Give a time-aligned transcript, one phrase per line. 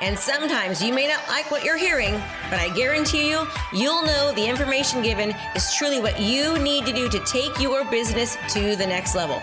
[0.00, 2.12] And sometimes you may not like what you're hearing,
[2.50, 6.92] but I guarantee you, you'll know the information given is truly what you need to
[6.92, 9.40] do to take your business to the next level.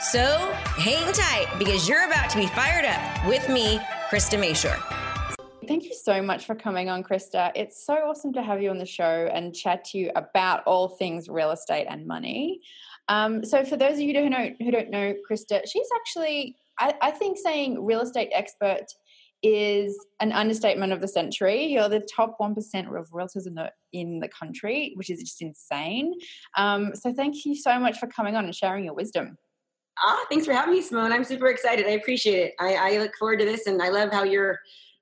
[0.00, 4.80] So hang tight because you're about to be fired up with me, Krista Mashore.
[5.66, 7.50] Thank you so much for coming on, Krista.
[7.56, 10.88] It's so awesome to have you on the show and chat to you about all
[10.88, 12.60] things real estate and money.
[13.08, 16.56] Um, so, for those of you who don't know, who don't know Krista, she's actually
[16.78, 18.86] I, I think saying real estate expert
[19.46, 21.66] is an understatement of the century.
[21.66, 22.56] You're the top 1%
[22.98, 26.14] of realtors in the, in the country, which is just insane.
[26.56, 29.38] Um, so thank you so much for coming on and sharing your wisdom.
[29.98, 31.12] Ah, thanks for having me, Simone.
[31.12, 31.86] I'm super excited.
[31.86, 32.54] I appreciate it.
[32.58, 34.58] I, I look forward to this and I love how you're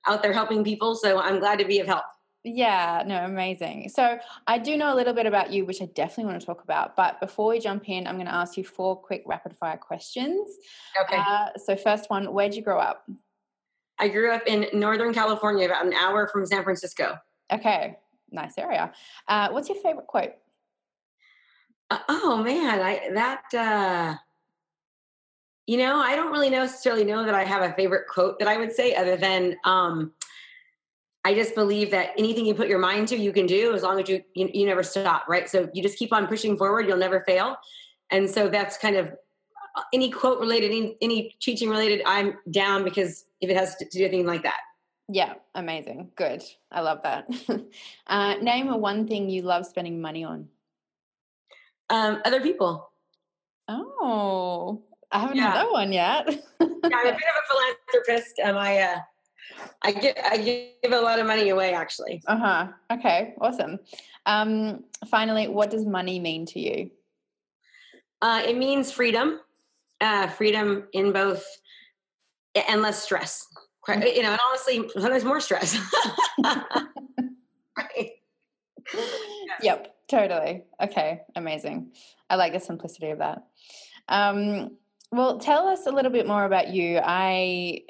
[0.06, 0.94] out there helping people.
[0.94, 2.04] So I'm glad to be of help.
[2.46, 3.88] Yeah, no, amazing.
[3.88, 6.62] So I do know a little bit about you, which I definitely want to talk
[6.62, 6.94] about.
[6.94, 10.50] But before we jump in, I'm going to ask you four quick rapid fire questions.
[11.00, 11.16] Okay.
[11.16, 13.06] Uh, so first one, where'd you grow up?
[13.98, 17.16] I grew up in Northern California, about an hour from San Francisco.
[17.52, 17.96] Okay,
[18.30, 18.92] nice area.
[19.28, 20.32] Uh, what's your favorite quote?
[21.90, 24.16] Uh, oh man, I that uh,
[25.66, 28.56] you know I don't really necessarily know that I have a favorite quote that I
[28.56, 30.12] would say other than um,
[31.24, 34.00] I just believe that anything you put your mind to, you can do as long
[34.00, 35.48] as you, you you never stop, right?
[35.48, 37.56] So you just keep on pushing forward, you'll never fail.
[38.10, 39.12] And so that's kind of
[39.92, 44.04] any quote related, any, any teaching related, I'm down because if it has to do
[44.04, 44.60] anything like that.
[45.08, 46.10] Yeah, amazing.
[46.16, 46.42] Good.
[46.70, 47.28] I love that.
[48.06, 50.48] uh, name a one thing you love spending money on.
[51.90, 52.90] Um, other people.
[53.68, 54.82] Oh,
[55.12, 55.42] I haven't yeah.
[55.42, 56.24] had that one yet.
[56.28, 58.40] yeah, I'm a bit of a philanthropist.
[58.42, 58.98] Um, I, uh,
[59.82, 62.22] I give I give a lot of money away, actually.
[62.26, 62.68] Uh huh.
[62.90, 63.78] Okay, awesome.
[64.26, 66.90] Um, finally, what does money mean to you?
[68.22, 69.40] Uh, it means freedom,
[70.04, 71.44] uh, freedom in both
[72.68, 73.46] and less stress.
[73.88, 75.78] You know, and honestly, sometimes more stress.
[76.44, 78.10] right.
[79.62, 80.64] Yep, totally.
[80.82, 81.92] Okay, amazing.
[82.28, 83.44] I like the simplicity of that.
[84.08, 84.76] Um,
[85.12, 86.98] well, tell us a little bit more about you.
[87.02, 87.82] I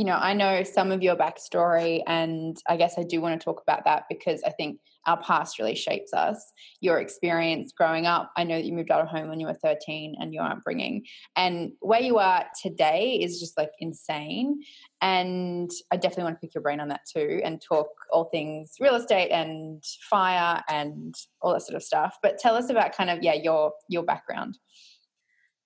[0.00, 3.44] you know, I know some of your backstory, and I guess I do want to
[3.44, 6.42] talk about that because I think our past really shapes us.
[6.80, 9.58] Your experience growing up, I know that you moved out of home when you were
[9.62, 11.04] 13 and your upbringing,
[11.36, 14.62] and where you are today is just like insane.
[15.02, 18.76] And I definitely want to pick your brain on that too and talk all things
[18.80, 22.16] real estate and fire and all that sort of stuff.
[22.22, 24.56] But tell us about kind of, yeah, your your background.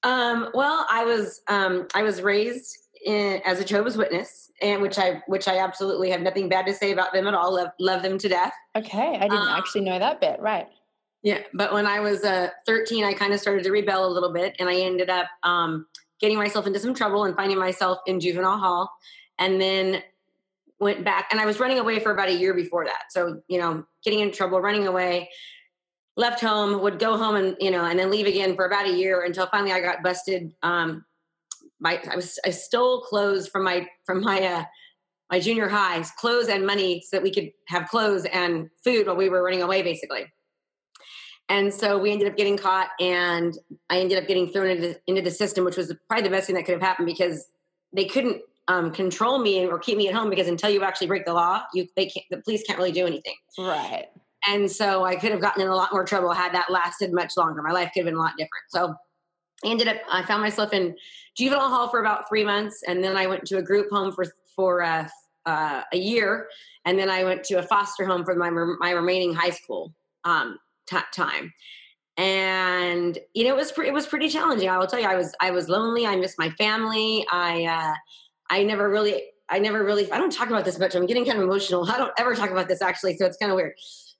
[0.02, 4.98] Um, well, I was um, I was raised in, as a Jehovah's Witness, and which
[4.98, 7.54] I which I absolutely have nothing bad to say about them at all.
[7.54, 8.52] Love love them to death.
[8.76, 10.40] Okay, I didn't um, actually know that bit.
[10.40, 10.66] Right.
[11.22, 14.32] Yeah, but when I was uh, 13, I kind of started to rebel a little
[14.32, 15.86] bit, and I ended up um,
[16.20, 18.90] getting myself into some trouble and finding myself in juvenile hall,
[19.38, 20.02] and then
[20.80, 21.28] went back.
[21.30, 23.04] And I was running away for about a year before that.
[23.10, 25.30] So you know, getting in trouble, running away,
[26.16, 28.92] left home, would go home and you know, and then leave again for about a
[28.92, 30.52] year until finally I got busted.
[30.62, 31.04] Um,
[31.84, 34.64] my I was I stole clothes from my from my uh,
[35.30, 39.16] my junior highs, clothes and money, so that we could have clothes and food while
[39.16, 40.24] we were running away, basically.
[41.48, 43.56] And so we ended up getting caught, and
[43.90, 46.56] I ended up getting thrown into, into the system, which was probably the best thing
[46.56, 47.46] that could have happened because
[47.92, 51.26] they couldn't um, control me or keep me at home because until you actually break
[51.26, 53.34] the law, you they can't the police can't really do anything.
[53.58, 54.06] Right.
[54.46, 57.32] And so I could have gotten in a lot more trouble had that lasted much
[57.36, 57.62] longer.
[57.62, 58.64] My life could have been a lot different.
[58.68, 58.94] So
[59.64, 60.94] I ended up I found myself in
[61.36, 64.26] juvenile hall for about three months, and then I went to a group home for
[64.54, 65.08] for uh,
[65.46, 66.48] uh, a year,
[66.84, 69.94] and then I went to a foster home for my my remaining high school
[70.24, 71.52] um, t- time.
[72.16, 74.68] And you know, it was pre- it was pretty challenging.
[74.68, 76.06] I will tell you, I was I was lonely.
[76.06, 77.26] I missed my family.
[77.30, 77.94] I uh,
[78.50, 80.94] I never really I never really I don't talk about this much.
[80.94, 81.90] I'm getting kind of emotional.
[81.90, 83.74] I don't ever talk about this actually, so it's kind of weird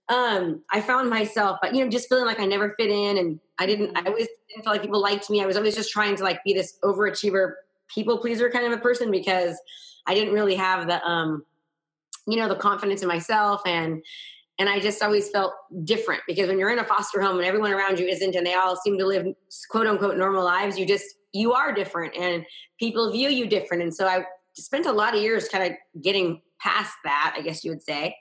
[0.09, 3.41] um, I found myself, but you know, just feeling like I never fit in, and
[3.59, 3.97] I didn't.
[3.97, 5.43] I always didn't feel like people liked me.
[5.43, 7.53] I was always just trying to like be this overachiever,
[7.93, 9.57] people pleaser kind of a person because
[10.07, 11.45] I didn't really have the, um,
[12.27, 14.03] you know, the confidence in myself, and
[14.59, 15.53] and I just always felt
[15.85, 18.55] different because when you're in a foster home and everyone around you isn't, and they
[18.55, 19.27] all seem to live
[19.71, 22.45] quote unquote normal lives, you just you are different, and
[22.79, 24.25] people view you different, and so I
[24.55, 28.17] spent a lot of years kind of getting past that, I guess you would say.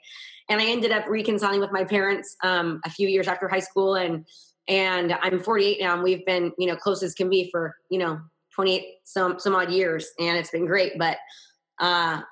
[0.48, 3.94] And I ended up reconciling with my parents um, a few years after high school,
[3.94, 4.26] and
[4.68, 7.98] and I'm 48 now, and we've been you know close as can be for you
[7.98, 8.20] know
[8.54, 10.92] 28 some some odd years, and it's been great.
[10.98, 11.18] But
[11.78, 12.22] uh,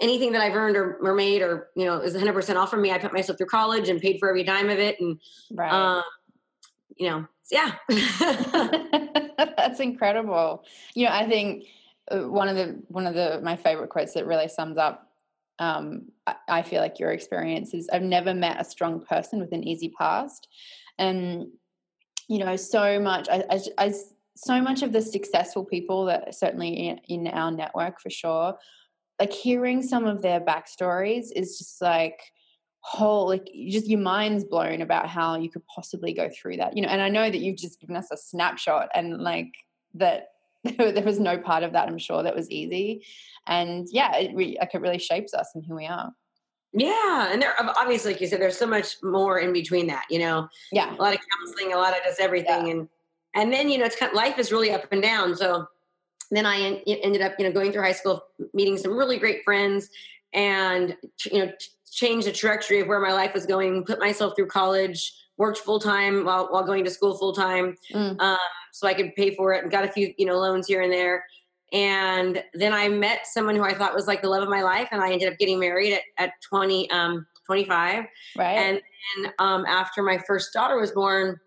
[0.00, 2.82] anything that I've earned or, or made or you know is 100 percent off from
[2.82, 2.90] me.
[2.90, 5.18] I put myself through college and paid for every dime of it, and
[5.52, 5.72] right.
[5.72, 6.02] Um,
[6.96, 7.72] you know, yeah.
[9.38, 10.64] That's incredible.
[10.94, 11.64] You know, I think
[12.10, 15.08] uh, one of the one of the my favorite quotes that really sums up
[15.58, 16.10] um,
[16.48, 19.90] I feel like your experience is I've never met a strong person with an easy
[19.90, 20.48] past,
[20.98, 21.48] and
[22.28, 23.28] you know, so much.
[23.28, 23.94] I, I, I
[24.34, 28.54] so much of the successful people that certainly in, in our network for sure,
[29.20, 32.20] like hearing some of their backstories is just like
[32.80, 36.82] whole like just your mind's blown about how you could possibly go through that you
[36.82, 39.52] know and i know that you've just given us a snapshot and like
[39.94, 40.30] that
[40.64, 43.04] there was no part of that i'm sure that was easy
[43.46, 46.10] and yeah it re- like it really shapes us and who we are
[46.72, 50.18] yeah and there obviously like you said there's so much more in between that you
[50.18, 52.72] know yeah a lot of counseling a lot of just everything yeah.
[52.72, 52.88] and
[53.34, 55.66] and then you know it's kind of, life is really up and down so
[56.30, 58.24] then i en- ended up you know going through high school
[58.54, 59.90] meeting some really great friends
[60.32, 60.96] and
[61.30, 61.52] you know
[61.92, 65.78] changed the trajectory of where my life was going, put myself through college, worked full
[65.78, 68.20] time while, while going to school full time, mm.
[68.20, 68.38] um,
[68.72, 70.92] so I could pay for it, and got a few you know loans here and
[70.92, 71.24] there.
[71.72, 74.88] And then I met someone who I thought was like the love of my life,
[74.92, 78.04] and I ended up getting married at, at 20, um, 25.
[78.36, 78.46] Right.
[78.46, 78.80] And
[79.16, 81.38] then um, after my first daughter was born,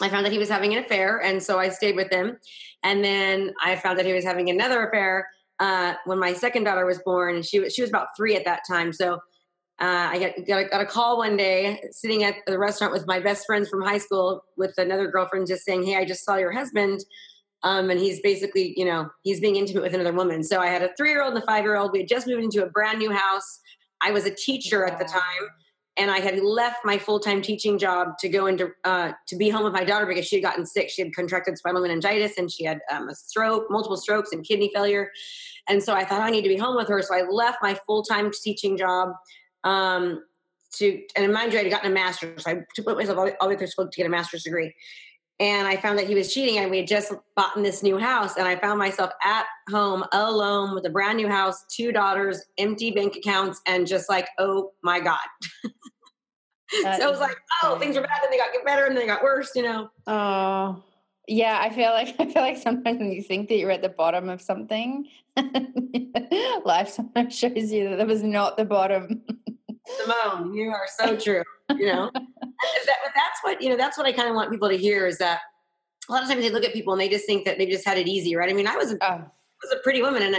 [0.00, 2.38] I found that he was having an affair, and so I stayed with him.
[2.82, 5.26] And then I found that he was having another affair
[5.58, 8.44] uh, when my second daughter was born, and she was she was about three at
[8.44, 8.92] that time.
[8.92, 9.18] So
[9.80, 13.06] uh, I got, got a, got, a, call one day sitting at the restaurant with
[13.06, 16.34] my best friends from high school with another girlfriend just saying, Hey, I just saw
[16.34, 17.00] your husband.
[17.64, 20.44] Um, and he's basically, you know, he's being intimate with another woman.
[20.44, 21.92] So I had a three year old and a five year old.
[21.92, 23.60] We had just moved into a brand new house.
[24.00, 25.48] I was a teacher at the time
[25.96, 29.50] and I had left my full time teaching job to go into, uh, to be
[29.50, 30.88] home with my daughter because she had gotten sick.
[30.88, 34.70] She had contracted spinal meningitis and she had um, a stroke, multiple strokes and kidney
[34.72, 35.10] failure.
[35.68, 37.02] And so I thought I need to be home with her.
[37.02, 39.10] So I left my full time teaching job
[39.64, 40.22] um,
[40.74, 42.44] to, and mind you, I had gotten a master's.
[42.44, 44.72] So I put myself all, all the way through school to get a master's degree.
[45.40, 47.96] And I found that he was cheating, and we had just bought in this new
[47.96, 48.36] house.
[48.36, 52.90] And I found myself at home alone with a brand new house, two daughters, empty
[52.90, 55.18] bank accounts, and just like, oh my God.
[56.82, 59.06] so it was like, oh, things are bad, and they got better, and then they
[59.06, 59.88] got worse, you know.
[60.08, 60.82] Oh,
[61.28, 61.60] yeah.
[61.60, 64.28] I feel like I feel like sometimes when you think that you're at the bottom
[64.28, 65.06] of something,
[66.64, 69.22] life sometimes shows you that that was not the bottom.
[69.86, 71.44] Simone, you are so true.
[71.70, 72.10] You know,
[72.86, 73.76] that, that's what you know.
[73.76, 75.40] That's what I kind of want people to hear is that
[76.08, 77.84] a lot of times they look at people and they just think that they just
[77.84, 78.50] had it easy, right?
[78.50, 79.24] I mean, I was a, oh.
[79.62, 80.36] was a pretty woman, and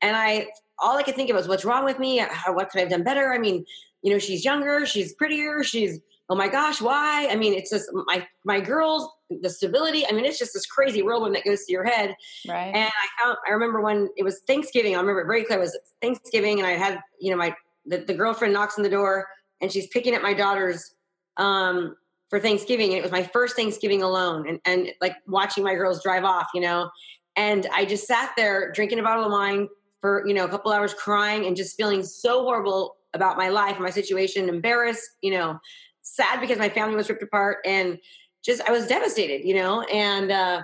[0.00, 0.48] and I
[0.78, 2.18] all I could think of was what's wrong with me.
[2.18, 3.32] How, what could I have done better?
[3.32, 3.64] I mean,
[4.02, 7.28] you know, she's younger, she's prettier, she's oh my gosh, why?
[7.30, 9.08] I mean, it's just my my girls,
[9.40, 10.06] the stability.
[10.06, 12.16] I mean, it's just this crazy whirlwind that goes through your head.
[12.48, 12.72] Right.
[12.74, 14.96] And I found, I remember when it was Thanksgiving.
[14.96, 15.58] I remember it very clear.
[15.58, 17.54] It was Thanksgiving, and I had you know my
[17.86, 19.26] the, the girlfriend knocks on the door
[19.62, 20.94] and she's picking up my daughter's
[21.36, 21.96] um,
[22.28, 22.90] for Thanksgiving.
[22.90, 26.48] And it was my first Thanksgiving alone and, and like watching my girls drive off,
[26.54, 26.90] you know.
[27.36, 29.68] And I just sat there drinking a bottle of wine
[30.00, 33.78] for, you know, a couple hours crying and just feeling so horrible about my life
[33.78, 35.58] my situation, embarrassed, you know,
[36.02, 37.98] sad because my family was ripped apart and
[38.44, 39.82] just I was devastated, you know.
[39.82, 40.62] And uh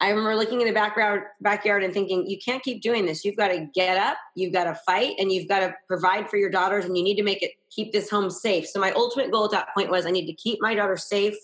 [0.00, 3.24] I remember looking in the background backyard and thinking, you can't keep doing this.
[3.24, 6.36] You've got to get up, you've got to fight, and you've got to provide for
[6.36, 8.68] your daughters, and you need to make it keep this home safe.
[8.68, 11.34] So my ultimate goal at that point was I need to keep my daughters safe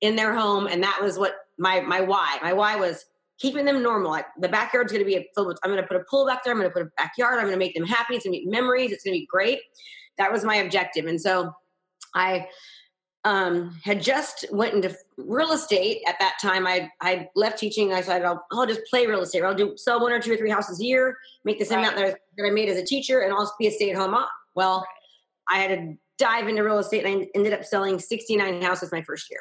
[0.00, 2.38] in their home, and that was what my my why.
[2.42, 3.04] My why was
[3.38, 4.10] keeping them normal.
[4.10, 5.58] Like the backyard's going to be filled with.
[5.62, 6.54] I'm going to put a pool back there.
[6.54, 7.34] I'm going to put a backyard.
[7.34, 8.14] I'm going to make them happy.
[8.14, 8.92] It's going to be memories.
[8.92, 9.60] It's going to be great.
[10.16, 11.52] That was my objective, and so
[12.14, 12.46] I
[13.24, 16.66] um, had just went into real estate at that time.
[16.66, 17.92] I I left teaching.
[17.92, 19.42] I said I'll, I'll just play real estate.
[19.42, 21.92] I'll do sell one or two or three houses a year, make the same right.
[21.92, 23.96] amount that I, that I, made as a teacher, and I'll be a stay at
[23.96, 24.26] home mom.
[24.54, 24.86] Well,
[25.48, 29.02] I had to dive into real estate, and I ended up selling 69 houses my
[29.02, 29.40] first year.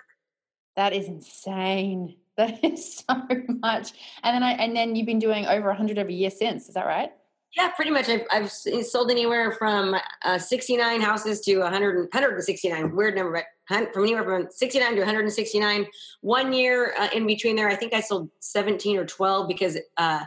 [0.75, 2.15] That is insane.
[2.39, 3.91] That is so much.
[4.23, 6.69] And then I and then you've been doing over 100 every year since.
[6.69, 7.11] Is that right?
[7.57, 8.09] Yeah, pretty much.
[8.09, 12.95] I've, I've sold anywhere from uh, 69 houses to 100, 169.
[12.95, 15.87] Weird number, but from anywhere from 69 to 169.
[16.21, 20.23] One year uh, in between there, I think I sold 17 or 12 because uh,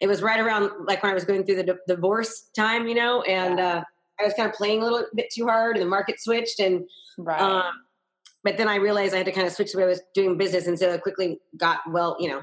[0.00, 2.94] it was right around like when I was going through the d- divorce time, you
[2.94, 3.76] know, and yeah.
[3.76, 3.84] Uh,
[4.20, 6.84] I was kind of playing a little bit too hard, and the market switched, and
[7.18, 7.40] right.
[7.40, 7.72] Um,
[8.44, 10.38] but then I realized I had to kind of switch the way I was doing
[10.38, 12.42] business, and so I quickly got well, you know,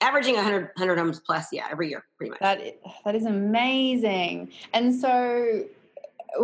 [0.00, 2.40] averaging 100, 100 homes plus, yeah, every year, pretty much.
[2.40, 2.60] That
[3.04, 4.52] that is amazing.
[4.72, 5.64] And so,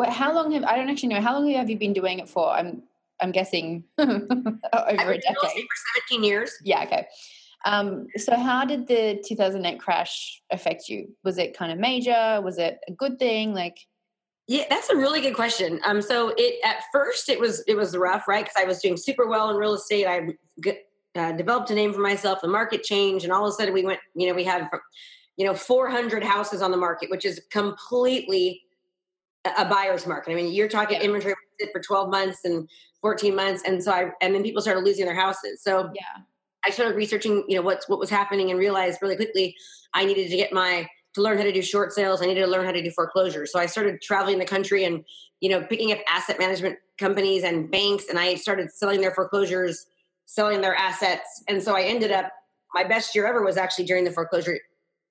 [0.09, 2.51] how long have I don't actually know how long have you been doing it for?
[2.51, 2.83] I'm
[3.21, 5.27] I'm guessing over a decade.
[5.35, 6.53] For 17 years.
[6.65, 6.85] Yeah.
[6.85, 7.07] Okay.
[7.65, 11.15] Um, so, how did the 2008 crash affect you?
[11.25, 12.41] Was it kind of major?
[12.43, 13.55] Was it a good thing?
[13.55, 13.79] Like,
[14.49, 15.81] yeah, that's a really good question.
[15.85, 18.45] Um, so it at first it was it was rough, right?
[18.45, 20.07] Because I was doing super well in real estate.
[20.07, 20.29] I
[21.15, 22.41] uh, developed a name for myself.
[22.41, 24.01] The market changed, and all of a sudden we went.
[24.15, 24.69] You know, we had
[25.37, 28.63] you know 400 houses on the market, which is completely
[29.45, 30.33] a buyer's market.
[30.33, 31.05] I mean, you're talking yeah.
[31.07, 31.35] inventory
[31.73, 32.69] for 12 months and
[33.01, 35.63] 14 months, and so I and then people started losing their houses.
[35.63, 36.23] So yeah,
[36.65, 39.55] I started researching, you know, what's what was happening, and realized really quickly
[39.95, 42.23] I needed to get my to learn how to do short sales.
[42.23, 43.53] I needed to learn how to do foreclosures.
[43.53, 45.05] So I started traveling the country and,
[45.41, 49.87] you know, picking up asset management companies and banks, and I started selling their foreclosures,
[50.33, 51.45] selling their assets.
[51.47, 52.33] And so I ended up,
[52.73, 54.59] my best year ever was actually during the foreclosure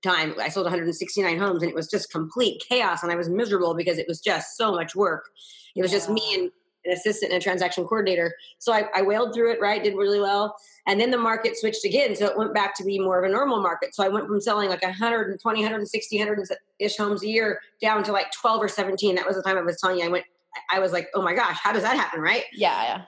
[0.01, 0.33] time.
[0.41, 3.03] I sold 169 homes and it was just complete chaos.
[3.03, 5.29] And I was miserable because it was just so much work.
[5.75, 6.49] It was just me and
[6.85, 8.33] an assistant and a transaction coordinator.
[8.57, 9.83] So I, I wailed through it, right?
[9.83, 10.55] Did really well.
[10.87, 12.15] And then the market switched again.
[12.15, 13.93] So it went back to be more of a normal market.
[13.93, 16.47] So I went from selling like 120, 160, 100
[16.79, 19.13] ish homes a year down to like 12 or 17.
[19.13, 20.05] That was the time I was telling you.
[20.05, 20.25] I went,
[20.71, 22.45] I was like, oh my gosh, how does that happen, right?
[22.53, 23.01] Yeah, yeah.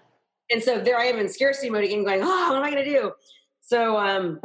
[0.51, 2.83] And so there I am in scarcity mode again, going, oh, what am I going
[2.83, 3.11] to do?
[3.61, 4.39] So um,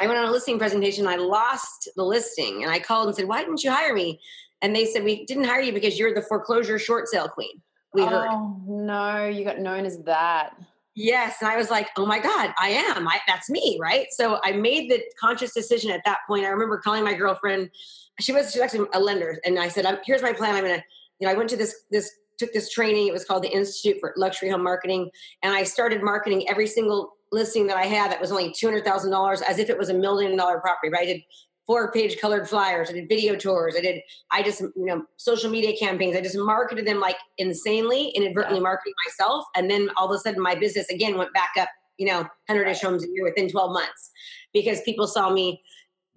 [0.00, 1.06] I went on a listing presentation.
[1.06, 4.20] I lost the listing and I called and said, why didn't you hire me?
[4.62, 7.60] And they said, we didn't hire you because you're the foreclosure short sale queen
[7.96, 8.28] we oh, heard.
[8.30, 10.56] Oh no, you got known as that.
[10.94, 13.08] Yes, and I was like, "Oh my god, I am.
[13.08, 16.44] I, that's me, right?" So I made the conscious decision at that point.
[16.44, 17.70] I remember calling my girlfriend.
[18.20, 20.54] She was she's actually a lender, and I said, "Here's my plan.
[20.54, 20.84] I'm gonna,
[21.18, 23.06] you know, I went to this this took this training.
[23.06, 25.10] It was called the Institute for Luxury Home Marketing,
[25.42, 28.84] and I started marketing every single listing that I had that was only two hundred
[28.84, 30.90] thousand dollars as if it was a million dollar property.
[30.90, 31.02] Right?
[31.02, 31.22] I did
[31.66, 32.88] four page colored flyers.
[32.88, 33.74] I did video tours.
[33.76, 34.00] I did,
[34.30, 36.16] I just, you know, social media campaigns.
[36.16, 39.44] I just marketed them like insanely, inadvertently marketing myself.
[39.56, 42.68] And then all of a sudden my business again went back up, you know, 100
[42.68, 44.10] ish homes a year within 12 months
[44.52, 45.60] because people saw me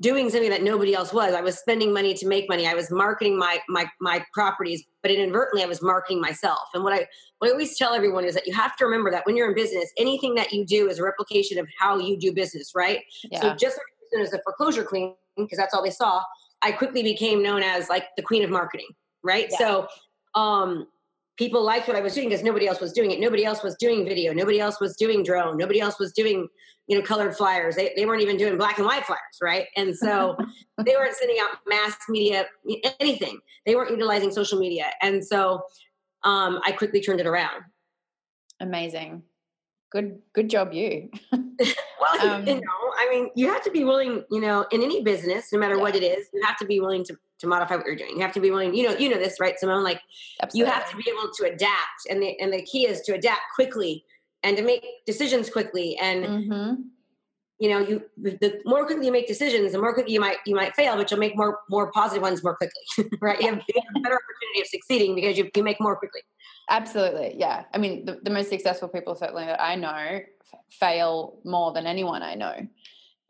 [0.02, 1.34] doing something that nobody else was.
[1.34, 2.68] I was spending money to make money.
[2.68, 6.60] I was marketing my my my properties, but inadvertently I was marketing myself.
[6.74, 7.06] And what I
[7.40, 9.56] what I always tell everyone is that you have to remember that when you're in
[9.56, 13.00] business, anything that you do is a replication of how you do business, right?
[13.32, 13.42] Yeah.
[13.42, 13.80] So just
[14.20, 16.22] as a foreclosure queen, because that's all they saw,
[16.62, 18.88] I quickly became known as like the queen of marketing,
[19.24, 19.48] right?
[19.52, 19.58] Yeah.
[19.58, 19.88] So
[20.36, 20.88] um,
[21.40, 23.20] people liked what I was doing because nobody else was doing it.
[23.22, 24.34] Nobody else was doing video.
[24.34, 25.58] Nobody else was doing drone.
[25.58, 26.50] Nobody else was doing,
[26.88, 27.78] you know, colored flyers.
[27.78, 29.68] They, they weren't even doing black and white flyers, right?
[29.78, 30.36] And so
[30.86, 32.46] they weren't sending out mass media,
[33.00, 33.40] anything.
[33.66, 34.88] They weren't utilizing social media.
[35.02, 35.62] And so
[36.24, 37.64] um, I quickly turned it around.
[38.60, 39.24] Amazing
[39.92, 44.24] good good job you well um, you know i mean you have to be willing
[44.30, 45.82] you know in any business no matter yeah.
[45.82, 48.22] what it is you have to be willing to to modify what you're doing you
[48.22, 50.02] have to be willing you know you know this right simone like
[50.42, 50.68] Absolutely.
[50.68, 53.42] you have to be able to adapt and the and the key is to adapt
[53.56, 54.06] quickly
[54.44, 56.82] and to make decisions quickly and mm-hmm.
[57.60, 60.56] you know you the more quickly you make decisions the more quickly you might you
[60.56, 63.82] might fail but you'll make more more positive ones more quickly right you, have, you
[63.82, 66.22] have a better opportunity of succeeding because you, you make more quickly
[66.70, 67.36] Absolutely.
[67.38, 67.64] Yeah.
[67.74, 71.88] I mean, the, the most successful people, certainly that I know, f- fail more than
[71.88, 72.56] anyone I know.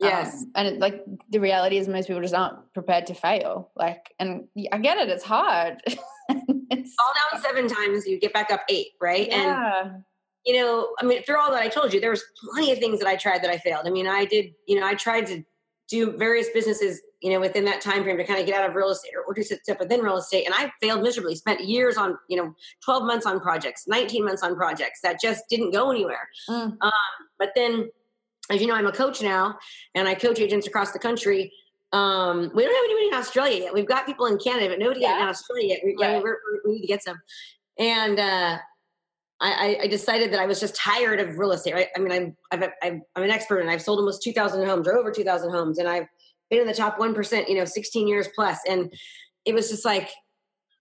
[0.00, 0.42] Yes.
[0.42, 3.70] Um, and it, like the reality is, most people just aren't prepared to fail.
[3.76, 5.82] Like, and I get it, it's hard.
[5.86, 9.28] it's, Fall down seven times, you get back up eight, right?
[9.28, 9.82] Yeah.
[9.84, 10.04] And,
[10.46, 12.98] you know, I mean, through all that I told you, there was plenty of things
[13.00, 13.86] that I tried that I failed.
[13.86, 15.44] I mean, I did, you know, I tried to
[15.88, 18.74] do various businesses you know, within that time frame to kind of get out of
[18.74, 20.46] real estate or, or do step within real estate.
[20.46, 22.54] And I failed miserably, spent years on, you know,
[22.84, 26.28] 12 months on projects, 19 months on projects that just didn't go anywhere.
[26.48, 26.76] Mm.
[26.80, 26.92] Um,
[27.38, 27.90] but then,
[28.50, 29.56] as you know, I'm a coach now
[29.94, 31.52] and I coach agents across the country.
[31.92, 33.74] Um, we don't have anybody in Australia yet.
[33.74, 35.22] We've got people in Canada, but nobody yeah.
[35.22, 35.80] in Australia yet.
[35.84, 36.30] We, yeah, we
[36.64, 37.18] we need to get some.
[37.78, 38.58] And, uh,
[39.42, 41.72] I, I, decided that I was just tired of real estate.
[41.72, 41.86] Right?
[41.96, 44.98] I mean, I'm, I've, I'm, I'm an expert and I've sold almost 2,000 homes or
[44.98, 46.06] over 2,000 homes, and I've
[46.50, 48.58] been in the top 1%, you know, 16 years plus.
[48.68, 48.92] And
[49.46, 50.10] it was just like,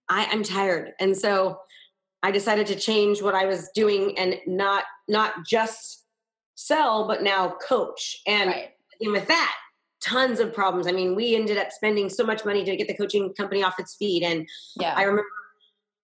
[0.09, 0.91] I, I'm tired.
[0.99, 1.59] And so
[2.21, 5.98] I decided to change what I was doing and not, not just
[6.59, 8.21] sell, but now coach.
[8.27, 8.71] And, right.
[9.01, 9.55] with that,
[10.01, 10.87] tons of problems.
[10.87, 13.79] I mean, we ended up spending so much money to get the coaching company off
[13.79, 14.23] its feet.
[14.23, 14.47] And
[14.79, 14.93] yeah.
[14.95, 15.25] I remember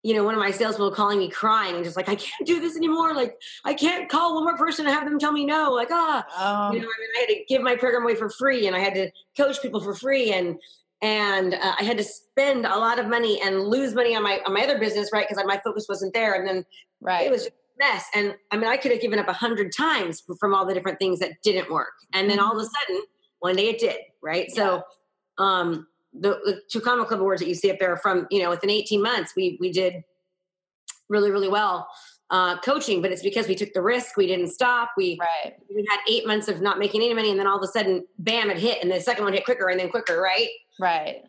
[0.05, 2.61] you know, one of my salespeople calling me crying and just like, I can't do
[2.61, 3.15] this anymore.
[3.15, 5.73] Like, I can't call one more person and have them tell me no.
[5.73, 6.75] Like, ah, oh.
[6.75, 8.81] you know, I mean, I had to give my program away for free and I
[8.81, 10.59] had to coach people for free and,
[11.01, 14.41] and uh, I had to spend a lot of money and lose money on my,
[14.47, 15.27] on my other business, right?
[15.27, 16.35] Cause my focus wasn't there.
[16.35, 16.67] And then
[17.01, 17.27] right.
[17.27, 18.05] it was just mess.
[18.14, 20.99] And I mean, I could have given up a hundred times from all the different
[20.99, 21.93] things that didn't work.
[22.12, 23.03] And then all of a sudden
[23.41, 24.47] One day it did, right?
[24.49, 24.55] Yeah.
[24.55, 24.83] So,
[25.38, 28.50] um, the, the two comma club awards that you see up there from you know
[28.50, 30.05] within 18 months we we did
[31.09, 31.88] really really well
[32.31, 35.55] uh, coaching but it's because we took the risk we didn't stop we right.
[35.75, 38.05] we had eight months of not making any money and then all of a sudden
[38.19, 40.49] bam it hit and the second one hit quicker and then quicker right
[40.81, 41.23] right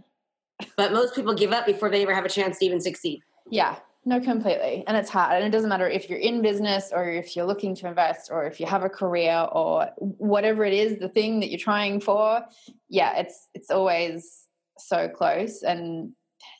[0.77, 3.19] but most people give up before they ever have a chance to even succeed
[3.49, 4.83] yeah no completely.
[4.85, 5.33] And it's hard.
[5.33, 8.45] And it doesn't matter if you're in business or if you're looking to invest or
[8.45, 12.45] if you have a career or whatever it is the thing that you're trying for
[12.87, 14.43] yeah it's it's always
[14.77, 15.63] so close.
[15.63, 16.11] And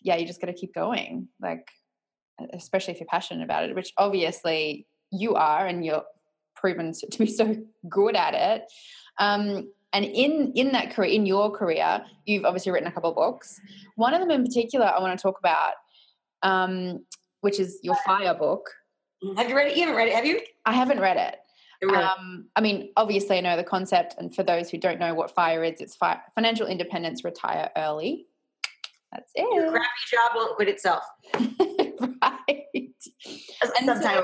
[0.02, 1.70] yeah you just got to keep going like
[2.54, 6.04] especially if you're passionate about it which obviously you are and you're
[6.56, 7.56] proven to be so
[7.88, 8.64] good at it.
[9.20, 13.62] Um, and in in that career in your career you've obviously written a couple books.
[13.98, 15.74] One of them in particular i want to talk about
[16.42, 17.06] um,
[17.46, 18.70] which is your fire book
[19.38, 21.38] have you read it you haven't read it have you i haven't read it
[21.94, 25.32] um, I mean, obviously, I know the concept, and for those who don't know what
[25.36, 28.28] FIRE is, it's fi- financial independence, retire early.
[29.12, 29.46] That's it.
[29.54, 31.04] Your crappy job won't quit itself.
[31.36, 32.96] right.
[33.80, 34.24] And so,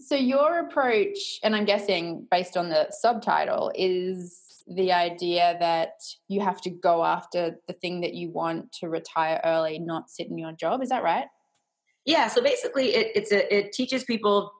[0.00, 5.94] so, your approach, and I'm guessing based on the subtitle, is the idea that
[6.28, 10.28] you have to go after the thing that you want to retire early, not sit
[10.28, 10.82] in your job.
[10.82, 11.26] Is that right?
[12.04, 12.28] Yeah.
[12.28, 14.52] So basically, it, it's a, it teaches people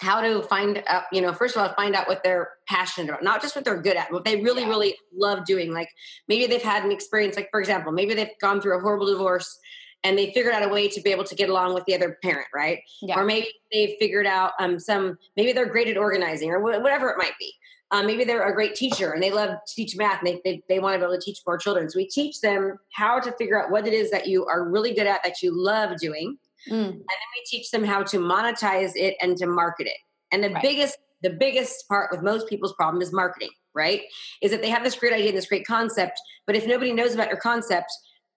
[0.00, 3.22] how to find out, you know, first of all, find out what they're passionate about,
[3.22, 4.68] not just what they're good at, what they really, yeah.
[4.68, 5.72] really love doing.
[5.72, 5.88] Like
[6.28, 9.58] maybe they've had an experience, like for example, maybe they've gone through a horrible divorce
[10.04, 12.18] and they figured out a way to be able to get along with the other
[12.22, 12.80] parent, right?
[13.00, 13.20] Yeah.
[13.20, 17.08] Or maybe they've figured out um, some, maybe they're great at organizing or wh- whatever
[17.10, 17.52] it might be.
[17.92, 20.62] Um, maybe they're a great teacher and they love to teach math and they, they,
[20.68, 21.88] they want to be able to teach more children.
[21.90, 24.94] So we teach them how to figure out what it is that you are really
[24.94, 26.38] good at, that you love doing
[26.70, 26.84] Mm.
[26.86, 29.96] And then we teach them how to monetize it and to market it.
[30.30, 30.62] And the right.
[30.62, 34.02] biggest the biggest part with most people's problem is marketing, right?
[34.42, 37.14] Is that they have this great idea and this great concept, but if nobody knows
[37.14, 37.92] about your concept,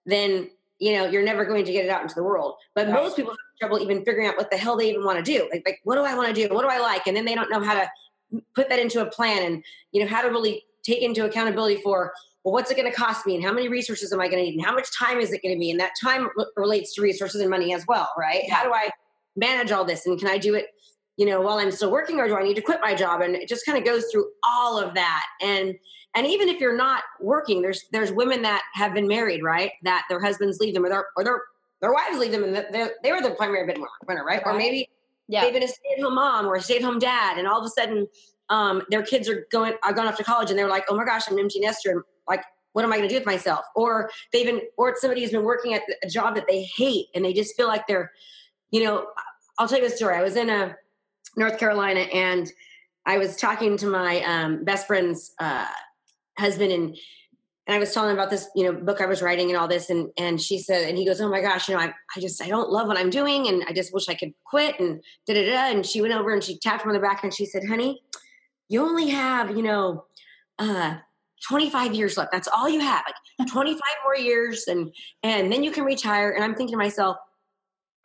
[0.06, 2.56] then you know you're never going to get it out into the world.
[2.76, 2.94] But right.
[2.94, 5.48] most people have trouble even figuring out what the hell they even want to do.
[5.52, 6.54] Like, like what do I want to do?
[6.54, 7.08] What do I like?
[7.08, 7.90] And then they don't know how to
[8.56, 12.14] put that into a plan and you know how to really take into accountability for
[12.46, 14.44] well, what's it going to cost me and how many resources am I going to
[14.44, 15.72] need and how much time is it going to be?
[15.72, 18.44] And that time relates to resources and money as well, right?
[18.46, 18.54] Yeah.
[18.54, 18.92] How do I
[19.36, 20.68] manage all this and can I do it,
[21.18, 23.22] you know, while I'm still working or do I need to quit my job?
[23.22, 25.24] And it just kind of goes through all of that.
[25.42, 25.74] And
[26.14, 29.72] and even if you're not working, there's there's women that have been married, right?
[29.82, 31.42] That their husbands leave them or their or their
[31.82, 34.24] their wives leave them and they were the primary breadwinner, right?
[34.24, 34.42] right?
[34.46, 34.88] Or maybe
[35.28, 35.42] yeah.
[35.42, 38.08] they've been a stay-at-home mom or a stay-at-home dad, and all of a sudden
[38.50, 41.06] um, their kids are going are going off to college and they're like, oh my
[41.06, 42.44] gosh, I'm empty nester and like
[42.76, 43.64] what am I going to do with myself?
[43.74, 47.24] Or they've been, or somebody who's been working at a job that they hate and
[47.24, 48.12] they just feel like they're,
[48.70, 49.08] you know,
[49.58, 50.16] I'll tell you a story.
[50.16, 50.76] I was in a
[51.38, 52.52] North Carolina and
[53.06, 55.68] I was talking to my um, best friend's uh,
[56.38, 56.98] husband and
[57.68, 59.68] and I was telling him about this, you know, book I was writing and all
[59.68, 62.20] this, and and she said, and he goes, "Oh my gosh, you know, I, I
[62.20, 65.02] just I don't love what I'm doing, and I just wish I could quit." And
[65.26, 65.76] da da da.
[65.76, 68.04] And she went over and she tapped him on the back and she said, "Honey,
[68.68, 70.06] you only have, you know,
[70.60, 70.98] uh,
[71.48, 72.32] 25 years left.
[72.32, 73.04] That's all you have.
[73.40, 76.32] Like 25 more years and and then you can retire.
[76.32, 77.18] And I'm thinking to myself,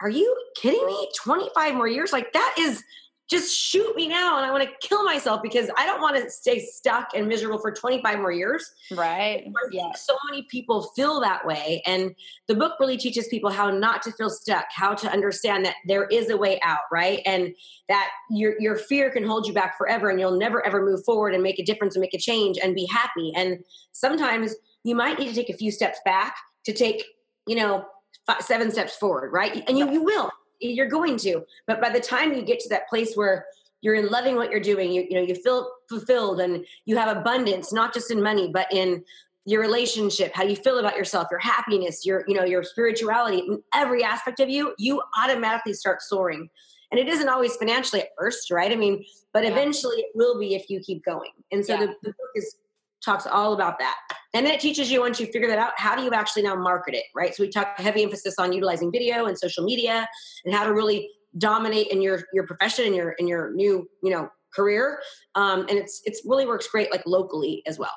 [0.00, 1.08] are you kidding me?
[1.22, 2.12] 25 more years?
[2.12, 2.82] Like that is
[3.30, 6.28] just shoot me now and I want to kill myself because I don't want to
[6.28, 8.68] stay stuck and miserable for 25 more years.
[8.90, 9.46] Right.
[9.70, 9.92] yeah.
[9.94, 11.80] So many people feel that way.
[11.86, 12.16] And
[12.48, 16.06] the book really teaches people how not to feel stuck, how to understand that there
[16.06, 17.20] is a way out, right?
[17.24, 17.54] And
[17.88, 21.32] that your your fear can hold you back forever and you'll never ever move forward
[21.32, 23.32] and make a difference and make a change and be happy.
[23.36, 23.62] And
[23.92, 27.04] sometimes you might need to take a few steps back to take,
[27.46, 27.84] you know,
[28.26, 29.62] five, seven steps forward, right?
[29.68, 32.88] And you, you will you're going to but by the time you get to that
[32.88, 33.46] place where
[33.80, 37.16] you're in loving what you're doing you, you know you feel fulfilled and you have
[37.16, 39.02] abundance not just in money but in
[39.46, 43.62] your relationship how you feel about yourself your happiness your you know your spirituality in
[43.74, 46.48] every aspect of you you automatically start soaring
[46.90, 49.50] and it isn't always financially at first right i mean but yeah.
[49.50, 51.80] eventually it will be if you keep going and so yeah.
[51.80, 52.56] the, the book is
[53.04, 53.96] talks all about that.
[54.34, 56.54] And then it teaches you once you figure that out, how do you actually now
[56.54, 57.34] market it, right?
[57.34, 60.08] So we talk heavy emphasis on utilizing video and social media
[60.44, 64.10] and how to really dominate in your your profession and your in your new you
[64.10, 65.00] know career.
[65.34, 67.94] Um, and it's it's really works great like locally as well.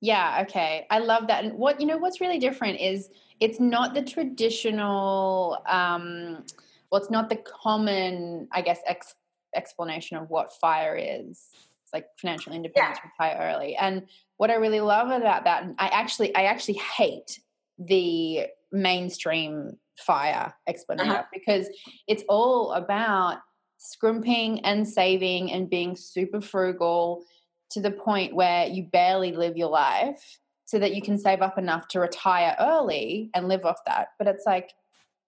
[0.00, 0.44] Yeah.
[0.48, 0.86] Okay.
[0.90, 1.44] I love that.
[1.44, 5.58] And what you know, what's really different is it's not the traditional.
[5.68, 6.44] Um,
[6.90, 9.14] well, it's not the common, I guess, ex-
[9.54, 11.50] explanation of what fire is
[11.92, 13.10] like financial independence, yeah.
[13.26, 13.76] retire early.
[13.76, 17.40] And what I really love about that, and I actually, I actually hate
[17.78, 21.24] the mainstream fire explanation uh-huh.
[21.32, 21.68] because
[22.06, 23.38] it's all about
[23.78, 27.24] scrimping and saving and being super frugal
[27.70, 31.58] to the point where you barely live your life so that you can save up
[31.58, 34.08] enough to retire early and live off that.
[34.18, 34.72] But it's like,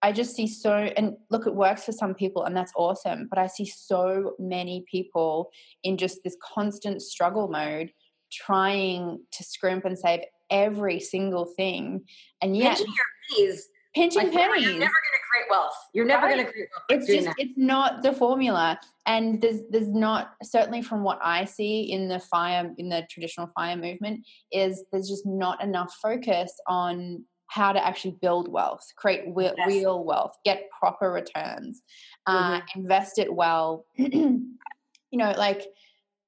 [0.03, 3.29] I just see so, and look, it works for some people and that's awesome.
[3.29, 5.51] But I see so many people
[5.85, 7.93] in just this constant struggle mode
[8.33, 12.03] trying to scrimp and save every single thing.
[12.41, 13.69] And yet, pinching your pennies.
[13.95, 14.65] Pinching like, pennies.
[14.65, 15.77] You're never going to create wealth.
[15.93, 16.35] You're never right?
[16.35, 17.01] going to create wealth.
[17.01, 17.35] It's just, that.
[17.38, 18.81] it's not the formula.
[19.05, 23.49] And there's, there's not, certainly from what I see in the fire, in the traditional
[23.55, 29.25] fire movement, is there's just not enough focus on how to actually build wealth, create
[29.27, 29.69] real, yes.
[29.69, 31.83] real wealth, get proper returns,
[32.27, 32.81] uh, mm-hmm.
[32.81, 33.85] invest it well.
[33.97, 34.49] you
[35.12, 35.67] know, like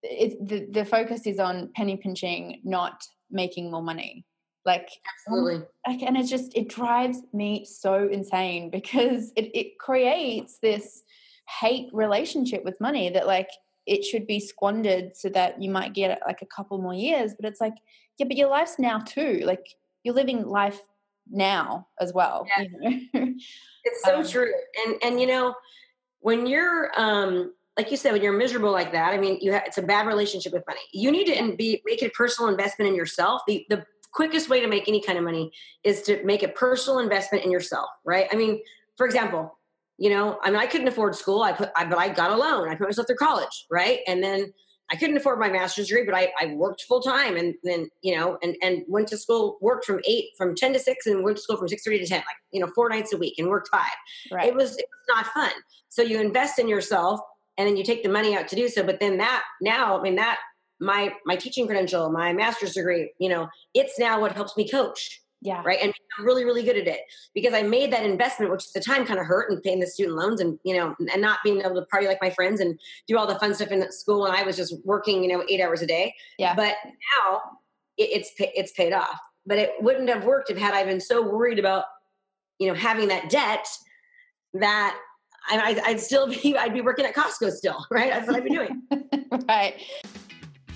[0.02, 4.26] it, the the focus is on penny pinching, not making more money.
[4.66, 4.90] Like
[5.26, 11.04] absolutely, like, and it just it drives me so insane because it it creates this
[11.48, 13.48] hate relationship with money that like
[13.86, 17.46] it should be squandered so that you might get like a couple more years but
[17.46, 17.74] it's like
[18.16, 20.80] yeah but your life's now too like you're living life
[21.30, 22.46] now as well.
[22.56, 22.64] Yeah.
[22.80, 23.34] You know?
[23.84, 24.52] it's so um, true.
[24.86, 25.54] And and you know,
[26.20, 29.64] when you're um like you said, when you're miserable like that, I mean, you have,
[29.66, 30.80] it's a bad relationship with money.
[30.92, 33.42] You need to be make a personal investment in yourself.
[33.46, 35.50] The the quickest way to make any kind of money
[35.82, 38.28] is to make a personal investment in yourself, right?
[38.32, 38.62] I mean,
[38.96, 39.58] for example,
[39.98, 41.42] you know, I mean, I couldn't afford school.
[41.42, 42.68] I put, I, but I got a loan.
[42.68, 44.00] I put myself through college, right?
[44.06, 44.52] And then
[44.94, 48.16] I couldn't afford my master's degree, but I, I worked full time and then, you
[48.16, 51.36] know, and, and went to school, worked from eight, from 10 to six and went
[51.36, 53.48] to school from six thirty to 10, like, you know, four nights a week and
[53.48, 53.90] worked five.
[54.30, 54.46] Right.
[54.46, 55.52] It was, it was not fun.
[55.88, 57.20] So you invest in yourself
[57.58, 58.84] and then you take the money out to do so.
[58.84, 60.38] But then that now, I mean, that
[60.80, 65.20] my, my teaching credential, my master's degree, you know, it's now what helps me coach
[65.44, 65.60] yeah.
[65.62, 65.78] Right.
[65.82, 67.00] And I'm really, really good at it
[67.34, 69.86] because I made that investment, which at the time kind of hurt and paying the
[69.86, 72.80] student loans and, you know, and not being able to party like my friends and
[73.06, 74.24] do all the fun stuff in school.
[74.24, 76.14] And I was just working, you know, eight hours a day.
[76.38, 76.54] Yeah.
[76.54, 77.42] But now
[77.98, 81.20] it, it's, it's paid off, but it wouldn't have worked if had I been so
[81.20, 81.84] worried about,
[82.58, 83.66] you know, having that debt
[84.54, 84.98] that
[85.50, 87.84] I, I'd still be, I'd be working at Costco still.
[87.90, 88.10] Right.
[88.10, 88.82] That's what I'd be doing.
[89.46, 89.74] right.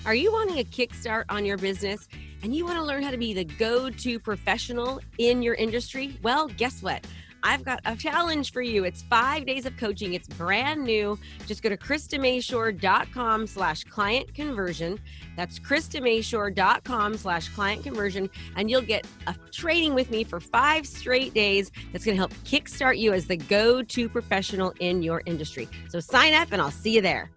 [0.05, 2.07] Are you wanting a kickstart on your business?
[2.43, 6.17] And you want to learn how to be the go to professional in your industry,
[6.23, 7.05] well, guess what?
[7.43, 8.83] I've got a challenge for you.
[8.83, 10.13] It's five days of coaching.
[10.13, 11.17] It's brand new.
[11.47, 14.99] Just go to KristaMashore.com slash client conversion.
[15.37, 18.29] That's KristaMashore.com slash client conversion.
[18.55, 22.33] And you'll get a training with me for five straight days that's going to help
[22.43, 25.69] kickstart you as the go-to professional in your industry.
[25.87, 27.31] So sign up and I'll see you there.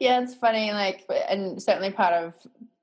[0.00, 0.72] Yeah, it's funny.
[0.72, 2.34] Like, and certainly part of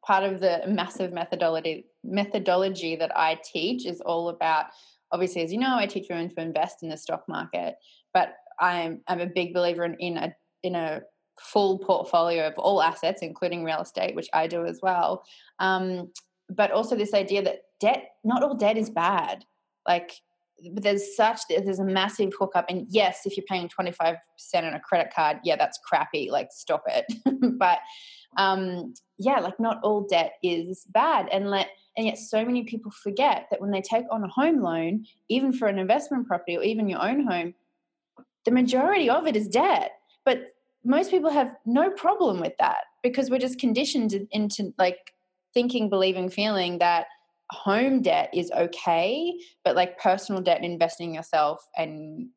[0.06, 4.66] part of the massive methodology methodology that I teach is all about
[5.12, 7.76] obviously as you know I teach women to invest in the stock market
[8.14, 11.02] but I'm I'm a big believer in, in a in a
[11.40, 15.24] full portfolio of all assets including real estate which I do as well.
[15.60, 16.12] Um,
[16.50, 19.46] but also this idea that debt not all debt is bad.
[19.88, 20.14] Like
[20.74, 24.16] there's such there's a massive hookup and yes if you're paying 25%
[24.56, 27.06] on a credit card yeah that's crappy like stop it
[27.58, 27.80] but
[28.38, 31.30] um, yeah, like not all debt is bad.
[31.32, 34.62] And let and yet so many people forget that when they take on a home
[34.62, 37.54] loan, even for an investment property or even your own home,
[38.46, 39.92] the majority of it is debt.
[40.26, 45.14] But most people have no problem with that because we're just conditioned into like
[45.54, 47.06] thinking, believing, feeling that
[47.52, 52.30] home debt is okay, but like personal debt, investing in yourself and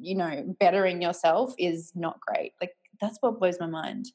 [0.00, 2.54] you know, bettering yourself is not great.
[2.60, 4.06] Like that's what blows my mind.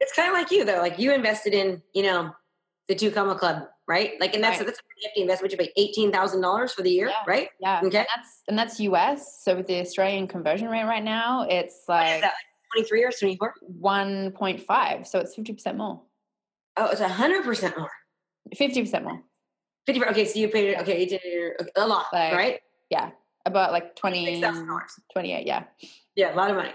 [0.00, 0.78] It's kind of like you though.
[0.78, 2.32] Like you invested in, you know,
[2.88, 4.12] the two comma club, right?
[4.20, 4.66] Like, and that's right.
[4.66, 5.52] that's a hefty investment.
[5.52, 7.22] You pay eighteen thousand dollars for the year, yeah.
[7.26, 7.48] right?
[7.60, 7.80] Yeah.
[7.84, 7.98] Okay.
[7.98, 9.42] And that's and that's US.
[9.44, 12.24] So with the Australian conversion rate right now, it's like
[12.72, 13.54] twenty three or twenty four.
[13.62, 15.06] One point five.
[15.06, 16.02] So it's fifty percent more.
[16.76, 17.90] Oh, it's hundred percent more.
[18.54, 19.22] Fifty percent more.
[19.86, 20.04] Fifty.
[20.04, 21.20] Okay, so you paid it, okay, you did
[21.76, 22.60] a lot, like, right?
[22.90, 23.10] Yeah,
[23.46, 24.40] about like 20,
[25.12, 25.64] 28, Yeah.
[26.16, 26.72] Yeah, a lot of money.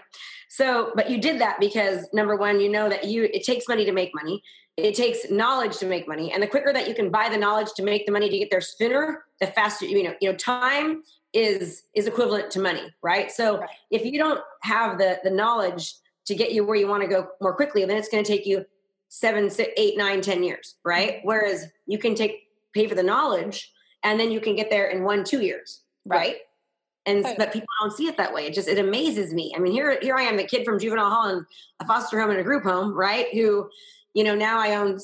[0.50, 3.86] So, but you did that because number one, you know that you it takes money
[3.86, 4.42] to make money.
[4.78, 7.70] It takes knowledge to make money, and the quicker that you can buy the knowledge
[7.76, 9.86] to make the money to get there sooner, the faster.
[9.86, 13.32] You know, you know, time is is equivalent to money, right?
[13.32, 13.70] So, right.
[13.90, 15.94] if you don't have the the knowledge
[16.26, 18.46] to get you where you want to go more quickly, then it's going to take
[18.46, 18.66] you
[19.10, 21.18] seven, six, eight, nine, ten years, right?
[21.18, 21.28] Mm-hmm.
[21.28, 23.72] Whereas you can take pay for the knowledge,
[24.04, 26.18] and then you can get there in one, two years, right?
[26.18, 26.36] right?
[27.06, 27.36] and oh.
[27.38, 29.98] but people don't see it that way it just it amazes me i mean here
[30.02, 31.46] here i am the kid from juvenile hall and
[31.80, 33.70] a foster home and a group home right who
[34.14, 35.00] you know now i own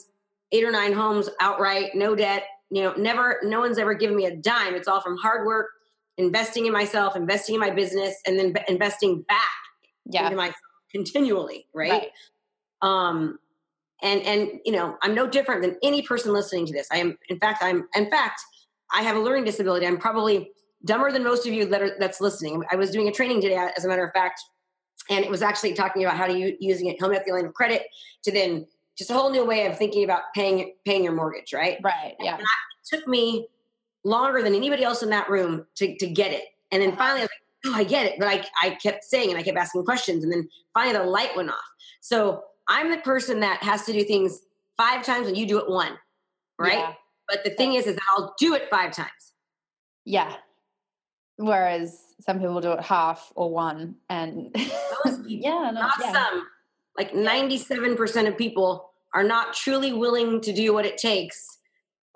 [0.51, 4.25] eight or nine homes outright no debt you know never no one's ever given me
[4.25, 5.67] a dime it's all from hard work
[6.17, 9.39] investing in myself investing in my business and then b- investing back
[10.05, 10.25] yeah.
[10.25, 10.55] into myself
[10.91, 11.91] continually right?
[11.91, 12.09] right
[12.81, 13.39] um
[14.01, 16.87] and and you know i'm no different than any person listening to this.
[16.91, 18.41] I am in fact i'm in fact
[18.93, 19.85] i have a learning disability.
[19.85, 20.51] I'm probably
[20.85, 22.63] dumber than most of you that are that's listening.
[22.71, 24.41] I was doing a training today as a matter of fact
[25.09, 27.53] and it was actually talking about how to use using it home the line of
[27.53, 27.83] credit
[28.23, 28.65] to then
[28.97, 31.77] just a whole new way of thinking about paying paying your mortgage right?
[31.83, 32.35] Right yeah.
[32.35, 33.47] And it took me
[34.03, 36.43] longer than anybody else in that room to, to get it.
[36.71, 36.97] And then uh-huh.
[36.97, 39.43] finally i was like oh i get it but I, I kept saying and i
[39.43, 41.55] kept asking questions and then finally the light went off.
[42.01, 44.41] So I'm the person that has to do things
[44.77, 45.97] five times and you do it one,
[46.59, 46.79] right?
[46.79, 46.93] Yeah.
[47.29, 49.33] But the thing is, is that I'll do it five times.
[50.05, 50.35] Yeah.
[51.37, 54.49] Whereas some people do it half or one, and
[55.25, 56.13] yeah, not yeah.
[56.13, 56.47] some.
[56.97, 61.57] Like ninety-seven percent of people are not truly willing to do what it takes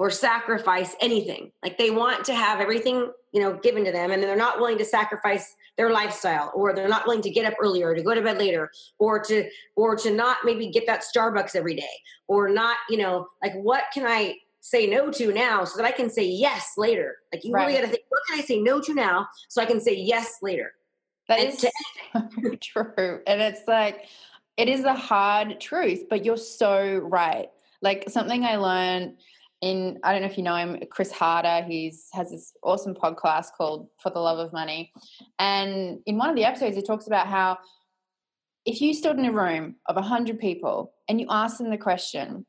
[0.01, 1.51] or sacrifice anything.
[1.61, 4.79] Like they want to have everything, you know, given to them, and they're not willing
[4.79, 8.21] to sacrifice their lifestyle or they're not willing to get up earlier to go to
[8.23, 11.93] bed later or to or to not maybe get that starbucks every day
[12.27, 15.91] or not you know like what can i say no to now so that i
[15.91, 17.67] can say yes later like you right.
[17.67, 19.95] really got to think what can i say no to now so i can say
[19.95, 20.73] yes later
[21.29, 24.07] that and is to- true and it's like
[24.57, 27.47] it is a hard truth but you're so right
[27.81, 29.15] like something i learned
[29.61, 31.63] in I don't know if you know him, Chris Harder.
[31.65, 34.91] He's has this awesome podcast called For the Love of Money,
[35.39, 37.57] and in one of the episodes, he talks about how
[38.65, 41.77] if you stood in a room of a hundred people and you asked them the
[41.77, 42.45] question,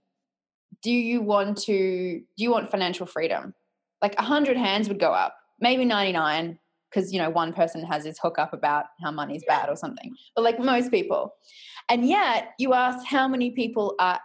[0.82, 2.20] "Do you want to?
[2.36, 3.54] Do you want financial freedom?"
[4.00, 6.58] Like a hundred hands would go up, maybe ninety nine,
[6.90, 10.14] because you know one person has his hook up about how money's bad or something.
[10.34, 11.34] But like most people,
[11.90, 14.18] and yet you ask how many people are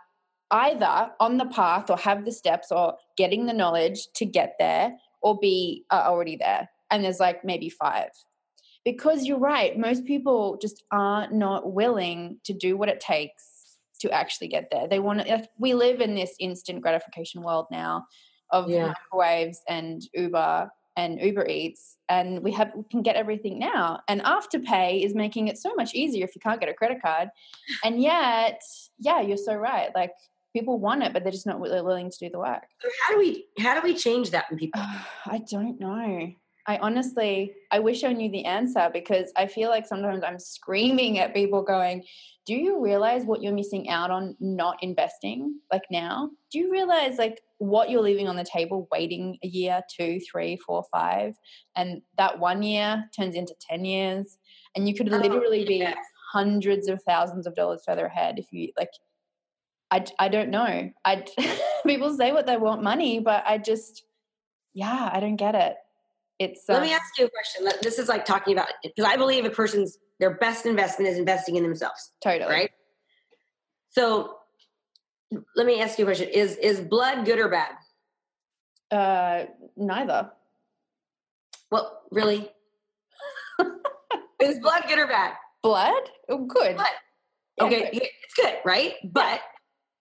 [0.51, 4.97] either on the path or have the steps or getting the knowledge to get there
[5.21, 6.69] or be already there.
[6.89, 8.09] And there's like maybe five.
[8.85, 14.11] Because you're right, most people just are not willing to do what it takes to
[14.11, 14.87] actually get there.
[14.87, 18.05] They want to, we live in this instant gratification world now
[18.51, 18.93] of yeah.
[19.11, 23.99] microwaves and Uber and Uber Eats, and we have we can get everything now.
[24.07, 27.29] And Afterpay is making it so much easier if you can't get a credit card.
[27.83, 28.61] And yet,
[28.97, 29.89] yeah, you're so right.
[29.93, 30.13] Like
[30.57, 32.63] people want it but they're just not willing to do the work.
[32.81, 34.81] So how do we how do we change that in people
[35.25, 36.31] i don't know.
[36.69, 41.19] I honestly i wish i knew the answer because i feel like sometimes i'm screaming
[41.19, 42.03] at people going
[42.47, 46.31] do you realize what you're missing out on not investing like now?
[46.49, 50.55] Do you realize like what you're leaving on the table waiting a year two three
[50.65, 51.35] four five
[51.75, 54.37] and that one year turns into 10 years?
[54.77, 55.93] And you could oh, literally oh, yeah.
[55.93, 55.99] be
[56.31, 58.91] hundreds of thousands of dollars further ahead if you like
[59.89, 60.91] I, I don't know.
[61.05, 61.25] I
[61.85, 64.03] people say what they want money, but I just
[64.73, 65.75] yeah, I don't get it.
[66.39, 67.67] It's Let me um ask you a question.
[67.81, 71.55] This is like talking about because I believe a person's their best investment is investing
[71.55, 72.11] in themselves.
[72.21, 72.51] Totally.
[72.51, 72.71] Right?
[73.89, 74.35] So
[75.55, 76.29] let me ask you a question.
[76.29, 77.71] Is is blood good or bad?
[78.91, 79.45] Uh
[79.75, 80.31] neither.
[81.71, 82.49] Well, really?
[84.39, 85.33] is blood good or bad?
[85.63, 86.03] Blood?
[86.29, 86.75] Oh, good.
[86.75, 86.87] Blood.
[87.59, 87.99] Okay, yeah.
[88.23, 88.93] it's good, right?
[89.03, 89.41] But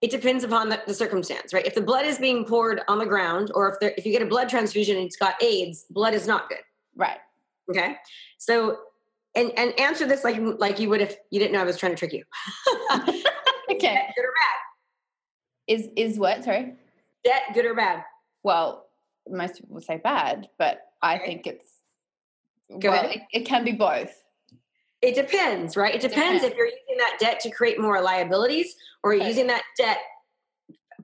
[0.01, 1.65] it depends upon the, the, circumstance, right?
[1.65, 4.21] If the blood is being poured on the ground, or if there, if you get
[4.21, 6.59] a blood transfusion and it's got AIDS, blood is not good.
[6.95, 7.17] Right.
[7.69, 7.95] Okay.
[8.37, 8.77] So,
[9.35, 11.93] and and answer this like like you would if you didn't know I was trying
[11.93, 12.23] to trick you.
[13.71, 14.13] okay.
[14.15, 14.57] good or bad?
[15.67, 16.43] Is is what?
[16.43, 16.73] Sorry.
[17.23, 18.03] Debt good or bad?
[18.43, 18.87] Well,
[19.29, 21.25] most people would say bad, but I okay.
[21.25, 21.77] think it's
[22.79, 24.11] Go well, it, it, can be both.
[25.01, 25.93] It depends, right?
[25.93, 29.27] It depends, depends, if you're using that debt to create more liabilities or okay.
[29.27, 29.99] using that debt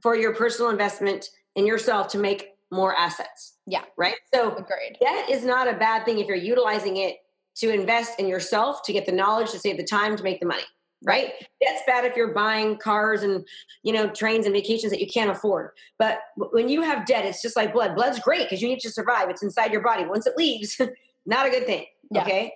[0.02, 3.58] for your personal investment in yourself to make more assets.
[3.68, 3.84] Yeah.
[3.98, 4.16] Right?
[4.34, 4.98] So Agreed.
[5.00, 7.18] debt is not a bad thing if you're utilizing it
[7.58, 10.48] to invest in yourself, to get the knowledge, to save the time, to make the
[10.48, 10.64] money.
[11.06, 11.34] Right?
[11.62, 13.46] That's bad if you're buying cars and
[13.84, 15.72] you know trains and vacations that you can't afford.
[16.00, 17.94] But when you have debt, it's just like blood.
[17.94, 19.30] Blood's great because you need to survive.
[19.30, 20.06] It's inside your body.
[20.06, 20.80] Once it leaves,
[21.26, 21.86] not a good thing.
[22.10, 22.22] Yeah.
[22.22, 22.54] Okay.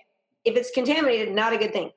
[0.47, 1.91] If it's contaminated, not a good thing.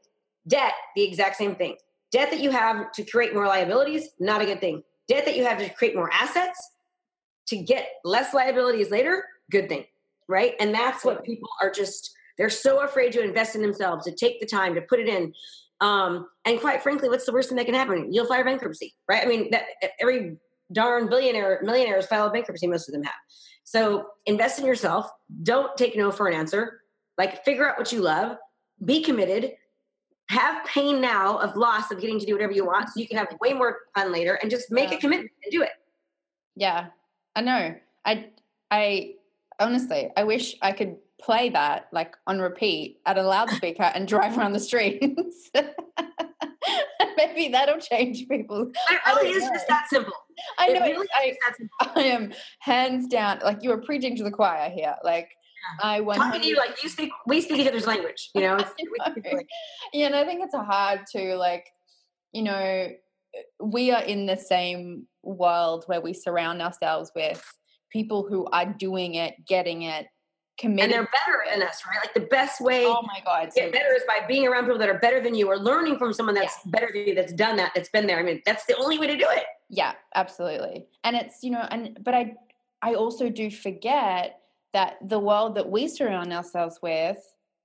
[0.48, 1.76] Debt, the exact same thing.
[2.10, 4.82] Debt that you have to create more liabilities, not a good thing.
[5.06, 6.58] Debt that you have to create more assets
[7.46, 9.84] to get less liabilities later, good thing.
[10.28, 10.54] Right.
[10.58, 14.40] And that's what people are just, they're so afraid to invest in themselves, to take
[14.40, 15.32] the time to put it in.
[15.80, 18.12] Um, and quite frankly, what's the worst thing that can happen?
[18.12, 19.24] You'll file bankruptcy, right?
[19.24, 19.66] I mean, that
[20.00, 20.38] every
[20.72, 23.14] darn billionaire, millionaires file bankruptcy, most of them have.
[23.62, 25.08] So invest in yourself.
[25.44, 26.80] Don't take no for an answer.
[27.18, 28.36] Like figure out what you love,
[28.84, 29.52] be committed,
[30.30, 33.18] have pain now of loss of getting to do whatever you want so you can
[33.18, 34.96] have way more fun later and just make yeah.
[34.96, 35.72] a commitment and do it.
[36.54, 36.86] Yeah.
[37.34, 37.74] I know.
[38.04, 38.26] I
[38.70, 39.14] I
[39.58, 44.38] honestly, I wish I could play that like on repeat at a loudspeaker and drive
[44.38, 45.50] around the streets.
[47.16, 48.70] maybe that'll change people.
[48.90, 49.50] It really is know.
[49.52, 50.12] just that simple.
[50.58, 50.80] I know.
[50.80, 51.34] Really I,
[51.80, 53.40] I, am hands down.
[53.42, 54.94] Like you are preaching to the choir here.
[55.04, 55.30] Like.
[55.82, 57.10] I want talking to you like you speak.
[57.26, 58.30] We speak each other's language.
[58.34, 58.56] You know.
[58.96, 59.40] know.
[59.92, 61.66] yeah, and I think it's hard to like,
[62.32, 62.90] you know,
[63.60, 67.42] we are in the same world where we surround ourselves with
[67.92, 70.06] people who are doing it, getting it,
[70.58, 70.84] committed.
[70.84, 71.98] And they're better than us, right?
[72.04, 74.78] Like the best way oh my God, to get better is by being around people
[74.78, 76.70] that are better than you or learning from someone that's yeah.
[76.70, 78.18] better than you, that's done that, that's been there.
[78.18, 79.44] I mean, that's the only way to do it.
[79.68, 80.86] Yeah, absolutely.
[81.04, 82.34] And it's, you know, and but I
[82.82, 84.39] I also do forget
[84.72, 87.18] that the world that we surround ourselves with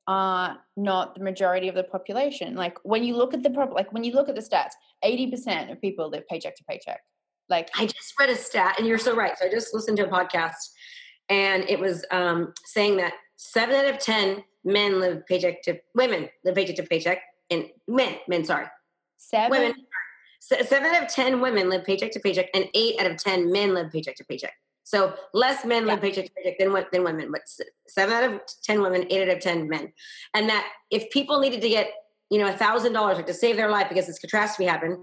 [0.08, 2.56] are not the majority of the population.
[2.56, 4.72] Like when you look at the prop, like when you look at the stats,
[5.04, 7.02] eighty percent of people live paycheck to paycheck.
[7.50, 9.38] Like I just read a stat, and you're so right.
[9.38, 10.54] So I just listened to a podcast,
[11.30, 16.30] and it was um, saying that seven out of ten men live paycheck to women
[16.44, 18.68] live paycheck to paycheck, and men, men, sorry,
[19.18, 19.76] seven women.
[20.42, 23.74] Seven out of ten women live paycheck to paycheck, and eight out of ten men
[23.74, 24.54] live paycheck to paycheck.
[24.86, 25.94] So less men yeah.
[25.94, 27.42] live paycheck to paycheck than than women, but
[27.88, 29.92] seven out of ten women, eight out of ten men,
[30.36, 31.92] and that if people needed to get
[32.30, 34.98] you know a thousand dollars to save their life because this catastrophe happened,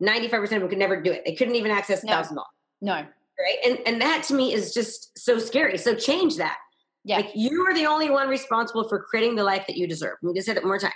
[0.00, 1.22] ninety five percent of them could never do it.
[1.24, 2.48] They couldn't even access a thousand dollars.
[2.80, 3.58] No, right?
[3.64, 5.78] And and that to me is just so scary.
[5.78, 6.56] So change that.
[7.04, 10.16] Yeah, like you are the only one responsible for creating the life that you deserve.
[10.22, 10.90] Let me just say it one more time.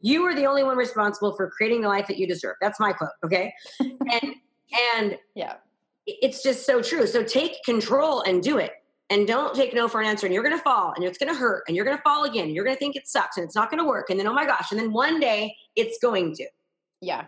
[0.00, 2.54] You are the only one responsible for creating the life that you deserve.
[2.60, 3.10] That's my quote.
[3.24, 4.34] Okay, and
[4.94, 5.54] and yeah
[6.06, 7.06] it's just so true.
[7.06, 8.72] So take control and do it.
[9.10, 10.26] And don't take no for an answer.
[10.26, 12.24] And you're going to fall and it's going to hurt and you're going to fall
[12.24, 12.50] again.
[12.50, 14.08] You're going to think it sucks and it's not going to work.
[14.08, 14.70] And then, oh my gosh.
[14.70, 16.46] And then one day it's going to.
[17.02, 17.26] Yeah.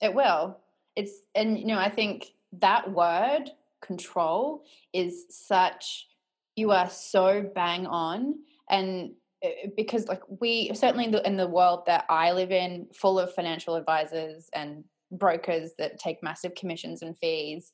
[0.00, 0.58] It will.
[0.94, 3.50] It's, and, you know, I think that word,
[3.82, 4.62] control,
[4.92, 6.06] is such,
[6.54, 8.36] you are so bang on.
[8.70, 9.10] And
[9.42, 13.18] eh, because like we certainly in the, in the world that i live in full
[13.18, 14.84] of financial advisors and
[15.18, 17.72] brokers that take massive commissions and fees.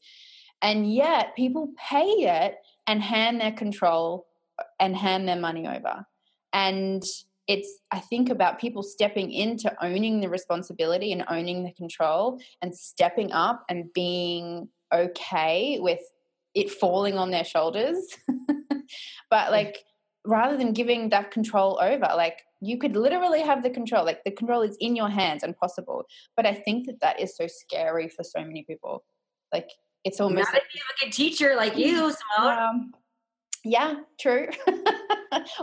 [0.62, 4.26] And yet people pay it and hand their control
[4.58, 6.04] uh, and hand their money over.
[6.52, 7.02] And
[7.46, 12.74] it's, I think, about people stepping into owning the responsibility and owning the control and
[12.76, 16.00] stepping up and being okay with
[16.54, 17.96] it falling on their shoulders.
[19.30, 19.84] but like,
[20.26, 24.30] rather than giving that control over, like you could literally have the control like the
[24.30, 26.04] control is in your hands and possible
[26.36, 29.04] but i think that that is so scary for so many people.
[29.52, 29.70] Like
[30.04, 32.58] it's almost not like, if you have a good teacher like you Simone.
[32.58, 32.94] Um,
[33.64, 34.48] yeah true.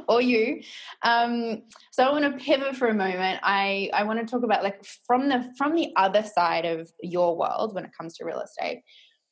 [0.07, 0.61] Or you.
[1.03, 3.41] Um so i want to pivot for a moment.
[3.43, 7.35] I i want to talk about like from the from the other side of your
[7.35, 8.83] world when it comes to real estate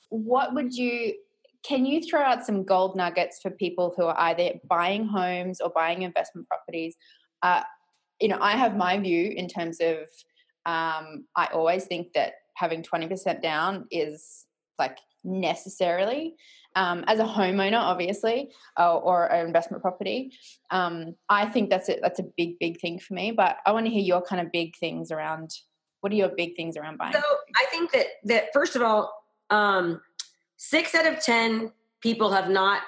[0.09, 1.15] what would you
[1.65, 5.69] can you throw out some gold nuggets for people who are either buying homes or
[5.69, 6.95] buying investment properties
[7.41, 7.63] uh,
[8.19, 9.97] you know, I have my view in terms of
[10.65, 14.45] um, I always think that having 20% down is
[14.79, 16.35] like necessarily
[16.75, 20.31] um, as a homeowner, obviously, uh, or an investment property.
[20.71, 23.31] Um, I think that's a, that's a big, big thing for me.
[23.31, 25.51] But I want to hear your kind of big things around.
[26.01, 27.13] What are your big things around buying?
[27.13, 27.21] So
[27.57, 29.11] I think that that first of all,
[29.49, 30.01] um,
[30.57, 31.71] six out of ten
[32.01, 32.81] people have not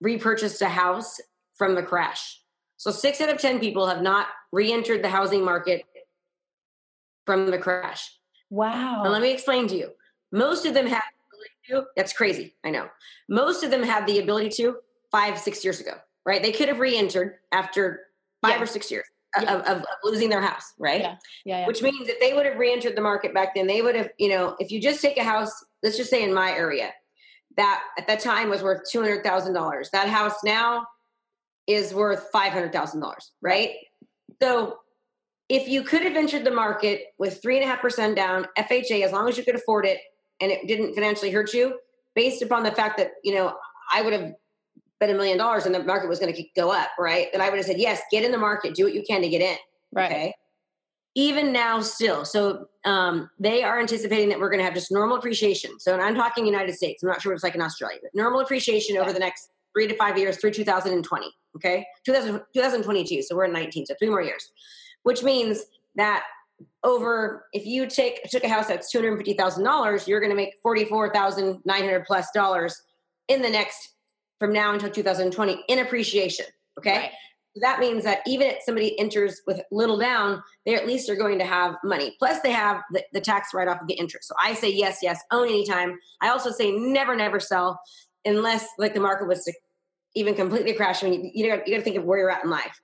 [0.00, 1.20] repurchased a house
[1.56, 2.40] from the crash.
[2.84, 5.86] So six out of 10 people have not re entered the housing market
[7.24, 8.10] from the crash.
[8.50, 9.04] Wow.
[9.04, 9.92] Now, let me explain to you.
[10.32, 11.02] Most of them have
[11.70, 11.84] to.
[11.96, 12.56] That's crazy.
[12.62, 12.90] I know.
[13.26, 14.76] Most of them had the ability to
[15.10, 15.92] five, six years ago,
[16.26, 16.42] right?
[16.42, 18.00] They could have re entered after
[18.42, 18.62] five yeah.
[18.62, 19.06] or six years.
[19.40, 19.54] Yeah.
[19.54, 21.00] Of, of, of, losing their house, right?
[21.00, 21.16] Yeah.
[21.46, 21.66] Yeah, yeah.
[21.66, 24.28] Which means if they would have re-entered the market back then, they would have, you
[24.28, 25.50] know, if you just take a house,
[25.82, 26.92] let's just say in my area,
[27.56, 29.90] that at that time was worth two hundred thousand dollars.
[29.90, 30.86] That house now
[31.66, 33.70] is worth $500,000, right?
[34.42, 34.78] So
[35.48, 39.02] if you could have entered the market with three and a half percent down, FHA,
[39.02, 39.98] as long as you could afford it
[40.40, 41.78] and it didn't financially hurt you,
[42.14, 43.54] based upon the fact that, you know,
[43.92, 44.32] I would have
[45.00, 47.28] bet a million dollars and the market was going to go up, right?
[47.32, 49.28] Then I would have said, yes, get in the market, do what you can to
[49.28, 49.56] get in.
[49.92, 50.10] Right.
[50.10, 50.34] Okay.
[51.16, 52.24] Even now, still.
[52.24, 55.78] So um, they are anticipating that we're going to have just normal appreciation.
[55.78, 57.02] So, and I'm talking United States.
[57.02, 59.02] I'm not sure what it's like in Australia, but normal appreciation yeah.
[59.02, 61.32] over the next three to five years through 2020.
[61.56, 63.22] Okay, 2000, 2022.
[63.22, 64.50] So we're in 19, so three more years,
[65.02, 65.64] which means
[65.96, 66.24] that
[66.82, 70.30] over if you take took a house that's two hundred fifty thousand dollars, you're going
[70.30, 72.82] to make forty four thousand nine hundred plus dollars
[73.28, 73.94] in the next
[74.38, 76.46] from now until 2020 in appreciation.
[76.78, 76.98] Okay.
[76.98, 77.10] Right.
[77.62, 81.38] That means that even if somebody enters with little down, they at least are going
[81.38, 82.16] to have money.
[82.18, 84.26] Plus, they have the, the tax write off of the interest.
[84.26, 85.96] So I say yes, yes, own anytime.
[86.20, 87.80] I also say never, never sell
[88.24, 89.52] unless like the market was to
[90.14, 91.02] even completely crash.
[91.02, 92.80] I mean, you, you got to think of where you're at in life.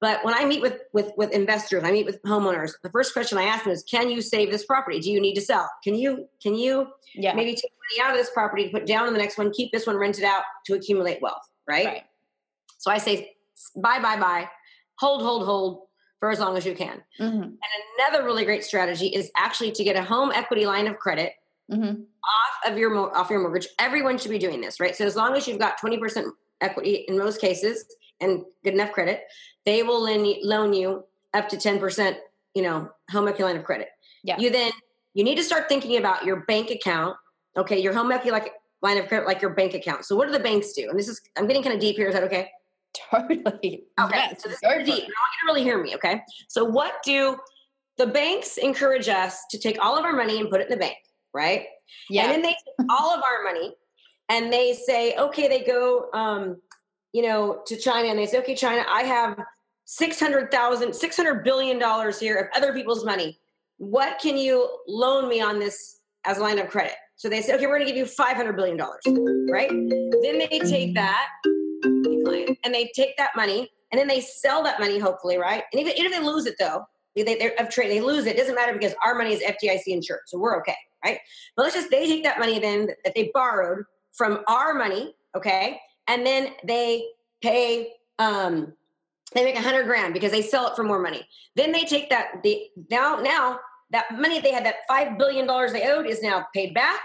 [0.00, 2.72] But when I meet with with with investors, I meet with homeowners.
[2.82, 5.00] The first question I ask them is, "Can you save this property?
[5.00, 5.70] Do you need to sell?
[5.82, 7.32] Can you can you yeah.
[7.32, 9.72] maybe take money out of this property to put down in the next one, keep
[9.72, 11.86] this one rented out to accumulate wealth?" Right.
[11.86, 12.02] right.
[12.78, 13.34] So I say,
[13.76, 14.50] "Buy, buy, buy,
[14.98, 15.80] hold, hold, hold."
[16.20, 17.02] For as long as you can.
[17.20, 17.42] Mm-hmm.
[17.42, 17.58] And
[17.98, 21.34] another really great strategy is actually to get a home equity line of credit
[21.70, 22.00] mm-hmm.
[22.00, 23.68] off of your off your mortgage.
[23.78, 24.96] Everyone should be doing this, right?
[24.96, 26.28] So as long as you've got twenty percent
[26.64, 27.84] equity in most cases
[28.20, 29.22] and good enough credit,
[29.64, 32.16] they will loan you up to 10%,
[32.54, 33.88] you know, home equity line of credit.
[34.22, 34.38] Yeah.
[34.38, 34.72] You then,
[35.14, 37.16] you need to start thinking about your bank account.
[37.56, 37.78] Okay.
[37.78, 38.52] Your home equity like,
[38.82, 40.04] line of credit, like your bank account.
[40.04, 40.90] So what do the banks do?
[40.90, 42.08] And this is, I'm getting kind of deep here.
[42.08, 42.50] Is that okay?
[43.10, 43.84] Totally.
[43.98, 44.16] Okay.
[44.16, 44.70] Yes, so this is deep.
[44.70, 45.94] I want you to really hear me.
[45.94, 46.20] Okay.
[46.48, 47.36] So what do
[47.96, 50.76] the banks encourage us to take all of our money and put it in the
[50.76, 50.96] bank,
[51.32, 51.64] right?
[52.10, 52.24] Yeah.
[52.24, 53.74] And then they take all of our money
[54.28, 56.60] and they say, okay, they go, um,
[57.12, 59.38] you know, to China and they say, okay, China, I have
[59.84, 63.38] 600,000, $600 billion here of other people's money.
[63.76, 66.94] What can you loan me on this as a line of credit?
[67.16, 68.78] So they say, okay, we're going to give you $500 billion,
[69.48, 69.68] right?
[69.68, 71.28] Then they take that
[72.64, 75.62] and they take that money and then they sell that money, hopefully, right?
[75.72, 78.34] And even, even if they lose it though, they, they, of trade, they lose it.
[78.34, 78.38] it.
[78.38, 80.22] Doesn't matter because our money is FDIC insured.
[80.26, 81.20] So we're okay, right?
[81.56, 83.84] But let's just, they take that money then that they borrowed
[84.16, 85.80] from our money, okay?
[86.08, 87.06] and then they
[87.42, 88.72] pay um
[89.34, 91.26] they make a hundred grand because they sell it for more money.
[91.56, 93.58] Then they take that the now now
[93.90, 97.02] that money they had that five billion dollars they owed is now paid back.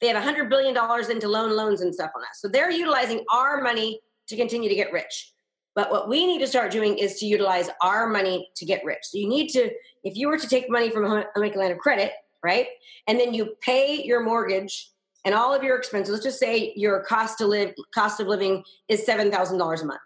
[0.00, 2.70] They have a hundred billion dollars into loan loans and stuff on us so they're
[2.70, 5.32] utilizing our money to continue to get rich.
[5.74, 9.02] But what we need to start doing is to utilize our money to get rich.
[9.04, 9.70] So you need to
[10.04, 12.66] if you were to take money from a line of credit right
[13.06, 14.92] and then you pay your mortgage
[15.24, 18.64] and all of your expenses, let's just say your cost to live cost of living
[18.88, 20.00] is seven thousand dollars a month.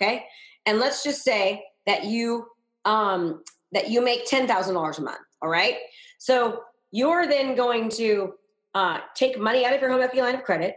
[0.00, 0.24] Okay.
[0.66, 2.46] And let's just say that you
[2.84, 3.42] um
[3.72, 5.20] that you make ten thousand dollars a month.
[5.42, 5.76] All right.
[6.18, 8.34] So you're then going to
[8.74, 10.76] uh, take money out of your home equity line of credit.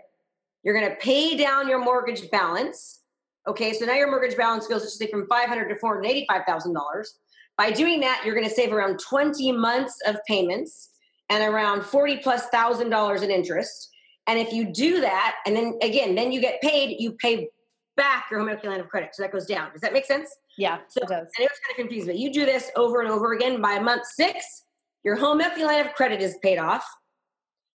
[0.63, 2.99] You're going to pay down your mortgage balance.
[3.47, 6.09] Okay, so now your mortgage balance goes, let's say, from five hundred to four hundred
[6.09, 7.15] eighty-five thousand dollars.
[7.57, 10.90] By doing that, you're going to save around twenty months of payments
[11.31, 13.89] and around 40 plus thousand dollars in interest.
[14.27, 17.49] And if you do that, and then again, then you get paid, you pay
[17.95, 19.15] back your home equity line of credit.
[19.15, 19.71] So that goes down.
[19.71, 20.29] Does that make sense?
[20.57, 21.27] Yeah, so, it does.
[21.37, 23.61] And it was kind of confused, but you do this over and over again.
[23.61, 24.65] By month six,
[25.03, 26.85] your home equity line of credit is paid off.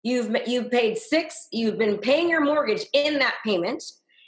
[0.03, 1.49] You've you've paid six.
[1.53, 3.83] You've been paying your mortgage in that payment,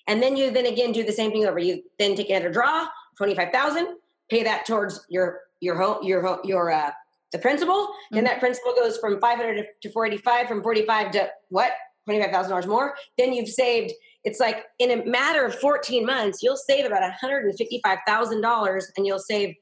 [0.07, 1.59] and then you then again do the same thing over.
[1.59, 2.87] You then take another draw,
[3.19, 3.97] twenty five thousand,
[4.31, 6.93] pay that towards your your home your your uh,
[7.37, 7.75] the principal.
[7.75, 8.17] Mm-hmm.
[8.17, 11.73] Then that principal goes from 500 to 485, from 45 to what?
[12.09, 12.95] $25,000 more.
[13.19, 13.93] Then you've saved,
[14.25, 19.55] it's like in a matter of 14 months, you'll save about $155,000 and you'll save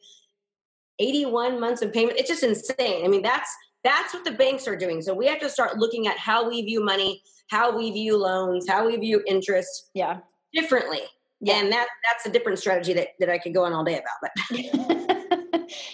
[0.98, 2.18] 81 months of payment.
[2.18, 3.04] It's just insane.
[3.04, 3.50] I mean, that's
[3.82, 5.02] that's what the banks are doing.
[5.02, 8.66] So we have to start looking at how we view money, how we view loans,
[8.66, 9.90] how we view interest.
[9.94, 10.20] Yeah.
[10.54, 11.00] Differently.
[11.40, 11.60] Yeah.
[11.60, 14.32] And that that's a different strategy that, that I could go on all day about.
[14.50, 15.00] But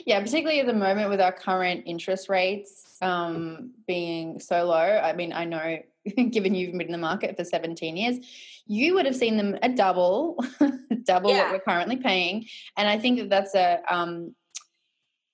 [0.07, 4.74] yeah, particularly at the moment with our current interest rates um, being so low.
[4.74, 5.78] I mean, I know,
[6.31, 8.18] given you've been in the market for 17 years,
[8.66, 10.43] you would have seen them a double,
[11.05, 11.45] double yeah.
[11.45, 12.47] what we're currently paying.
[12.76, 14.35] And I think that that's a, um,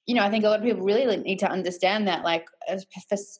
[0.07, 2.47] you know, I think a lot of people really need to understand that, like,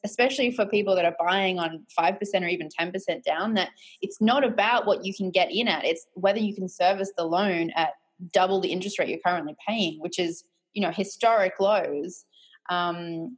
[0.05, 3.71] especially for people that are buying on 5% or even 10% down, that
[4.03, 7.25] it's not about what you can get in at, it's whether you can service the
[7.25, 7.93] loan at
[8.33, 10.43] double the interest rate you're currently paying, which is
[10.77, 12.25] you know historic lows
[12.69, 13.37] um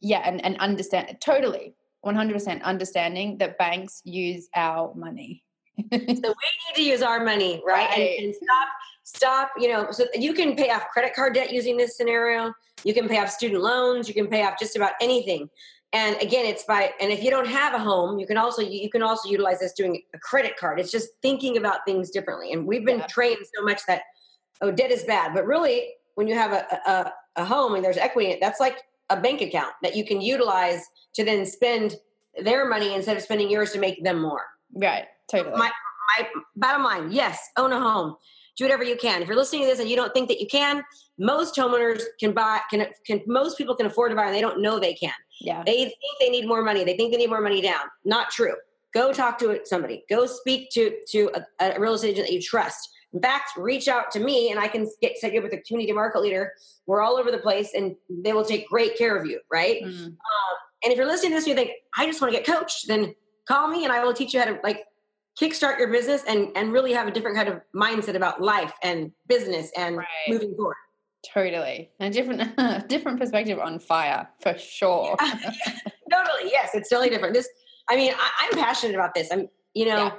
[0.00, 5.44] yeah and, and understand totally 100% understanding that banks use our money.
[5.90, 8.18] So we need to use our money right, right.
[8.18, 8.68] And, and, stop
[9.02, 12.52] stop you know so you can pay off credit card debt using this scenario.
[12.84, 14.06] You can pay off student loans.
[14.06, 15.48] You can pay off just about anything.
[15.94, 18.90] And again it's by and if you don't have a home you can also you
[18.90, 20.78] can also utilize this doing a credit card.
[20.80, 22.52] It's just thinking about things differently.
[22.52, 23.06] And we've been yeah.
[23.06, 24.02] trained so much that
[24.60, 25.32] oh debt is bad.
[25.32, 28.60] But really when you have a, a, a home and there's equity in it, that's
[28.60, 28.76] like
[29.08, 31.96] a bank account that you can utilize to then spend
[32.44, 34.44] their money instead of spending yours to make them more.
[34.74, 35.06] Right.
[35.30, 35.56] Totally.
[35.56, 35.70] My,
[36.18, 38.16] my bottom line, yes, own a home.
[38.58, 39.22] Do whatever you can.
[39.22, 40.84] If you're listening to this and you don't think that you can,
[41.18, 44.60] most homeowners can buy can can most people can afford to buy and they don't
[44.60, 45.14] know they can.
[45.40, 45.62] Yeah.
[45.64, 46.84] They think they need more money.
[46.84, 47.80] They think they need more money down.
[48.04, 48.54] Not true.
[48.92, 50.04] Go talk to somebody.
[50.10, 52.86] Go speak to to a, a real estate agent that you trust.
[53.12, 55.58] In fact, reach out to me and I can get set you up with a
[55.62, 56.52] community market leader.
[56.86, 59.82] We're all over the place and they will take great care of you, right?
[59.82, 60.04] Mm-hmm.
[60.04, 62.46] Um, and if you're listening to this and you think, I just want to get
[62.46, 63.14] coached, then
[63.48, 64.84] call me and I will teach you how to like
[65.40, 69.10] kickstart your business and and really have a different kind of mindset about life and
[69.26, 70.06] business and Right.
[70.28, 70.76] moving forward.
[71.34, 71.90] Totally.
[71.98, 75.16] And a different different perspective on fire for sure.
[76.12, 77.34] Totally, yes, it's totally different.
[77.34, 77.48] This,
[77.88, 79.28] I mean, I, I'm passionate about this.
[79.30, 80.12] I'm, you know, Yeah.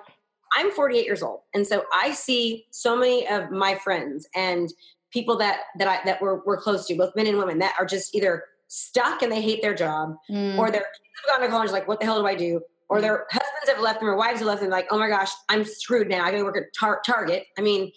[0.54, 4.70] I'm 48 years old, and so I see so many of my friends and
[5.12, 7.86] people that that I that we're we're close to, both men and women, that are
[7.86, 11.52] just either stuck and they hate their job, Mm, or their kids have gone to
[11.52, 12.62] college, like, what the hell do I do?
[12.90, 13.02] Or Mm.
[13.02, 15.64] their husbands have left them, or wives have left them, like, oh my gosh, I'm
[15.66, 16.24] screwed now.
[16.26, 17.46] I got to work at tar- Target.
[17.58, 17.92] I mean,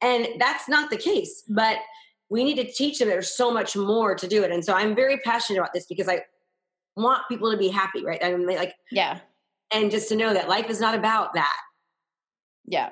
[0.00, 1.78] and that's not the case, but
[2.28, 4.50] we need to teach them there's so much more to do it.
[4.52, 6.22] And so I'm very passionate about this because I
[6.96, 8.22] want people to be happy, right?
[8.24, 9.18] I mean, like, yeah.
[9.72, 11.56] and just to know that life is not about that.
[12.70, 12.90] Yeah,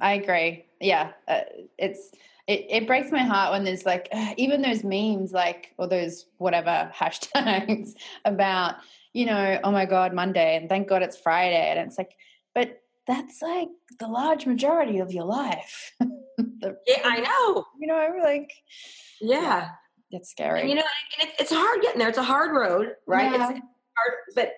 [0.00, 0.64] I agree.
[0.80, 1.40] Yeah, uh,
[1.76, 2.12] it's
[2.46, 6.90] it, it breaks my heart when there's like even those memes like or those whatever
[6.96, 7.90] hashtags
[8.24, 8.76] about
[9.12, 12.12] you know oh my god Monday and thank God it's Friday and it's like
[12.54, 15.92] but that's like the large majority of your life.
[16.38, 17.64] the, Yeah, I know.
[17.80, 18.52] you know I'm like
[19.20, 19.70] Yeah.
[20.12, 20.60] it's scary.
[20.60, 20.84] And you know,
[21.18, 22.08] and it, it's hard getting there.
[22.08, 23.32] It's a hard road, right?
[23.32, 23.50] Yeah.
[23.50, 23.60] It's
[23.96, 24.52] hard, but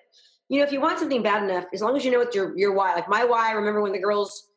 [0.49, 2.57] you know, if you want something bad enough, as long as you know what your
[2.57, 2.93] your why.
[2.93, 4.47] Like my why, I remember when the girls,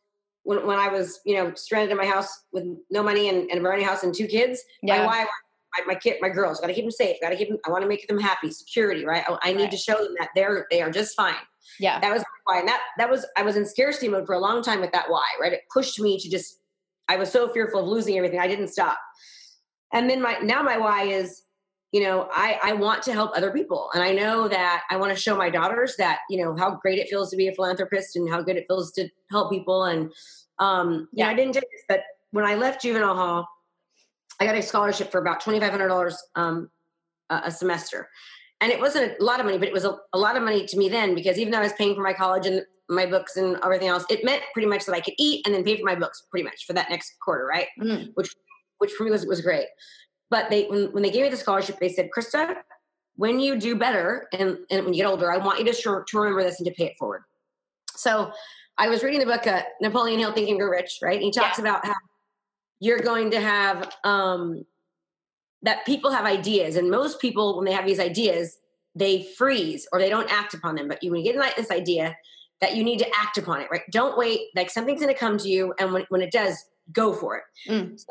[0.43, 3.61] when when I was, you know, stranded in my house with no money and, and
[3.61, 4.63] a burning house and two kids.
[4.83, 7.17] My yeah, why, my, my kid, my girls, got to keep them safe.
[7.23, 7.59] Got to keep them.
[7.67, 9.25] I want to make them happy, security, right?
[9.29, 9.71] I, I need Right.
[9.71, 11.35] to show them that they're they are just fine.
[11.81, 14.35] yeah, That was my why, and that that was I was in scarcity mode for
[14.35, 15.53] a long time with that why, right?
[15.53, 16.59] It pushed me to just.
[17.11, 18.99] I was so fearful of losing everything, I didn't stop.
[19.95, 21.43] And then my now my why is,
[21.93, 25.13] you know, I I want to help other people, and I know that I want
[25.13, 28.17] to show my daughters that you know how great it feels to be a philanthropist
[28.17, 29.85] and how good it feels to help people.
[29.85, 30.13] And
[30.59, 31.29] um, yeah.
[31.29, 32.01] I didn't do this, but
[32.33, 33.49] when I left juvenile hall,
[34.41, 36.69] I got a scholarship for about twenty five hundred dollars um,
[37.31, 38.09] a a semester.
[38.61, 40.67] And it wasn't a lot of money, but it was a, a lot of money
[40.67, 43.37] to me then because even though I was paying for my college and my books
[43.37, 45.85] and everything else, it meant pretty much that I could eat and then pay for
[45.85, 47.69] my books pretty much for that next quarter, right?
[47.81, 48.35] Mm, Which
[48.79, 49.67] which for me was was great.
[50.31, 52.57] But they when, when they gave me the scholarship, they said, Krista,
[53.17, 56.05] when you do better and, and when you get older, I want you to, sure,
[56.09, 57.23] to remember this and to pay it forward.
[57.97, 58.31] So
[58.77, 61.15] I was reading the book uh, Napoleon Hill Think and Grow Rich, right?
[61.15, 61.95] And he talks about how
[62.79, 64.65] you're going to have um,
[65.63, 68.59] that people have ideas, and most people, when they have these ideas,
[68.95, 70.87] they freeze or they don't act upon them.
[70.87, 72.17] But you, when you get like this idea,
[72.61, 73.83] that you need to act upon it, right?
[73.91, 74.43] Don't wait.
[74.55, 76.57] Like something's going to come to you, and when when it does,
[76.93, 77.45] go for it.
[77.69, 77.99] Mm.
[77.99, 78.07] So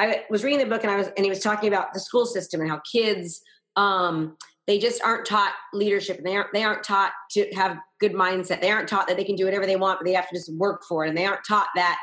[0.00, 2.24] I was reading the book, and I was, and he was talking about the school
[2.26, 3.42] system and how kids,
[3.76, 4.36] um,
[4.66, 8.60] they just aren't taught leadership, and they aren't they aren't taught to have good mindset.
[8.60, 10.52] They aren't taught that they can do whatever they want, but they have to just
[10.54, 11.98] work for it, and they aren't taught that,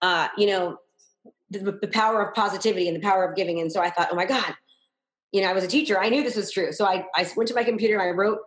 [0.00, 0.78] uh, you know,
[1.50, 3.60] the, the power of positivity and the power of giving.
[3.60, 4.54] And so I thought, oh my God,
[5.32, 5.98] you know, I was a teacher.
[6.00, 6.72] I knew this was true.
[6.72, 8.00] So I, I went to my computer.
[8.00, 8.38] I wrote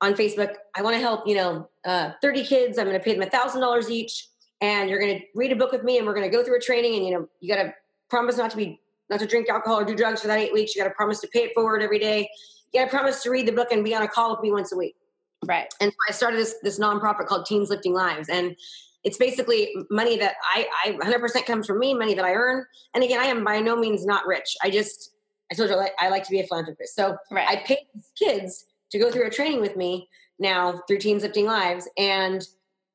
[0.00, 2.78] on Facebook, I want to help, you know, uh, 30 kids.
[2.78, 4.28] I'm going to pay them a thousand dollars each.
[4.60, 6.56] And you're going to read a book with me and we're going to go through
[6.56, 6.96] a training.
[6.96, 7.74] And, you know, you got to
[8.08, 8.80] promise not to be,
[9.10, 10.74] not to drink alcohol or do drugs for that eight weeks.
[10.74, 12.28] You got to promise to pay it forward every day.
[12.72, 14.50] You got to promise to read the book and be on a call with me
[14.50, 14.96] once a week.
[15.46, 15.72] right.
[15.80, 18.28] And so I started this, this nonprofit called Teens Lifting Lives.
[18.28, 18.56] And
[19.04, 22.64] it's basically money that I, I 100% comes from me, money that I earn.
[22.94, 24.56] And again, I am by no means not rich.
[24.62, 25.12] I just,
[25.50, 26.96] I told you I like, I like to be a philanthropist.
[26.96, 27.46] So Right.
[27.48, 27.86] I pay
[28.18, 30.08] kids to go through a training with me
[30.40, 31.88] now through Teens Lifting Lives.
[31.96, 32.42] And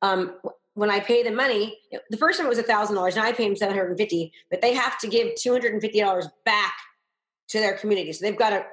[0.02, 0.34] um,
[0.74, 1.78] when I pay them money,
[2.10, 3.16] the first time it was a thousand dollars.
[3.16, 5.72] and I pay them seven hundred and fifty, but they have to give two hundred
[5.72, 6.74] and fifty dollars back
[7.48, 8.12] to their community.
[8.12, 8.64] So they've got to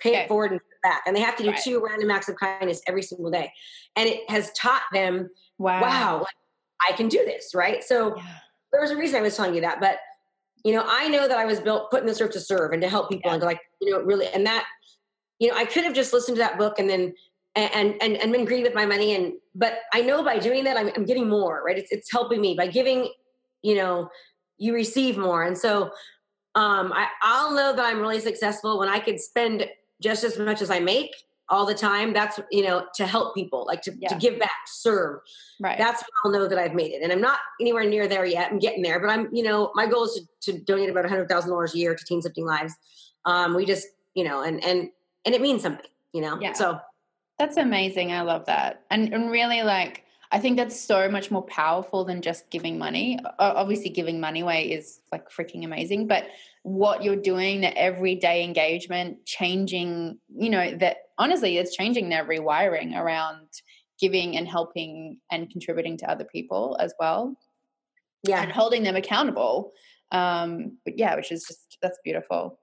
[0.00, 0.20] pay Okay.
[0.22, 1.60] it forward and back, and they have to do Right.
[1.62, 3.52] two random acts of kindness every single day.
[3.96, 5.80] And it has taught them, wow.
[5.82, 6.26] wow, like,
[6.88, 7.82] I can do this, right?
[7.82, 8.22] So Yeah.
[8.72, 9.98] there was a reason I was telling you that, but
[10.64, 12.82] you know, I know that I was built put in this earth to serve and
[12.82, 13.34] to help people Yeah.
[13.34, 14.66] and to like, you know, really, and that,
[15.38, 17.14] you know, I could have just listened to that book and then
[17.56, 20.76] and and and been greedy with my money and but I know by doing that
[20.76, 21.76] I'm, I'm getting more, right?
[21.78, 23.08] It's it's helping me by giving,
[23.62, 24.08] you know,
[24.58, 25.90] you receive more, and so
[26.54, 29.66] um, I I'll know that I'm really successful when I could spend
[30.02, 31.10] just as much as I make
[31.48, 32.12] all the time.
[32.12, 34.08] That's you know to help people, like to, Yeah.
[34.10, 35.20] to give back, serve
[35.60, 35.76] Right.
[35.78, 37.02] that's when I'll know that I've made it.
[37.02, 38.52] And I'm not anywhere near there yet.
[38.52, 41.08] I'm getting there, but I'm, you know, my goal is to, to donate about a
[41.08, 42.74] hundred thousand dollars a year to Teens Lifting Lives.
[43.24, 44.90] Um, we just, you know, and and
[45.24, 46.38] and it means something, you know.
[46.40, 46.52] Yeah.
[46.52, 46.78] So
[47.38, 48.12] That's amazing.
[48.12, 48.84] I love that.
[48.90, 53.18] And and really like I think that's so much more powerful than just giving money.
[53.38, 56.28] Obviously giving money away is like freaking amazing, but
[56.64, 62.94] what you're doing, the everyday engagement, changing, you know, that honestly it's changing their rewiring
[62.94, 63.46] around
[63.98, 67.34] giving and helping and contributing to other people as well
[68.22, 68.42] Yeah.
[68.42, 69.72] and holding them accountable.
[70.12, 72.58] Um, but yeah, which is just that's beautiful.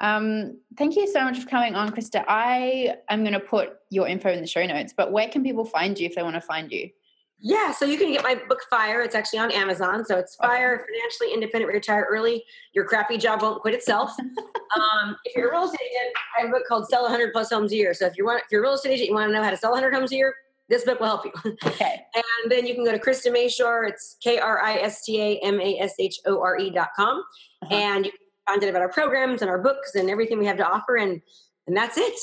[0.00, 2.24] Um, thank you so much for coming on, Krista.
[2.28, 5.64] I am going to put your info in the show notes, but where can people
[5.64, 6.90] find you if they want to find you?
[7.38, 9.02] Yeah, so you can get my book Fire.
[9.02, 10.04] It's actually on Amazon.
[10.06, 12.42] So it's Fire, Financially Independent, Retire Early.
[12.72, 14.10] Your crappy job won't quit itself.
[14.20, 17.50] um, if you're a real estate agent, I have a book called Sell 100 Plus
[17.50, 17.92] Homes a Year.
[17.92, 19.50] So if you want, if you're a real estate agent, you want to know how
[19.50, 20.34] to sell 100 homes a year,
[20.68, 21.56] this book will help you.
[21.64, 22.00] Okay.
[22.14, 23.88] and then you can go to Krista Mashore.
[23.88, 26.88] It's K R I S T A M A S H O R E dot
[26.96, 27.22] com.
[27.62, 27.74] Uh-huh.
[27.74, 30.56] And you can find out about our programs and our books and everything we have
[30.58, 30.96] to offer.
[30.96, 31.20] And
[31.66, 32.18] and that's it.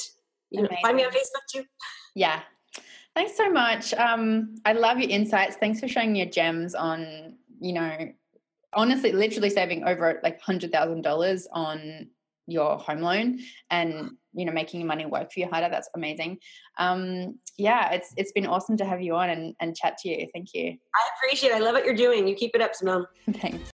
[0.51, 1.63] You can find me on Facebook too.
[2.15, 2.41] Yeah.
[3.15, 3.93] Thanks so much.
[3.93, 5.55] Um, I love your insights.
[5.55, 8.11] Thanks for sharing your gems on, you know,
[8.73, 12.07] honestly, literally saving over like hundred thousand dollars on
[12.47, 13.39] your home loan
[13.71, 16.37] and you know making your money work for you harder that's amazing
[16.77, 20.27] um yeah it's it's been awesome to have you on and, and chat to you
[20.33, 23.05] thank you i appreciate it i love what you're doing you keep it up simone
[23.35, 23.71] thanks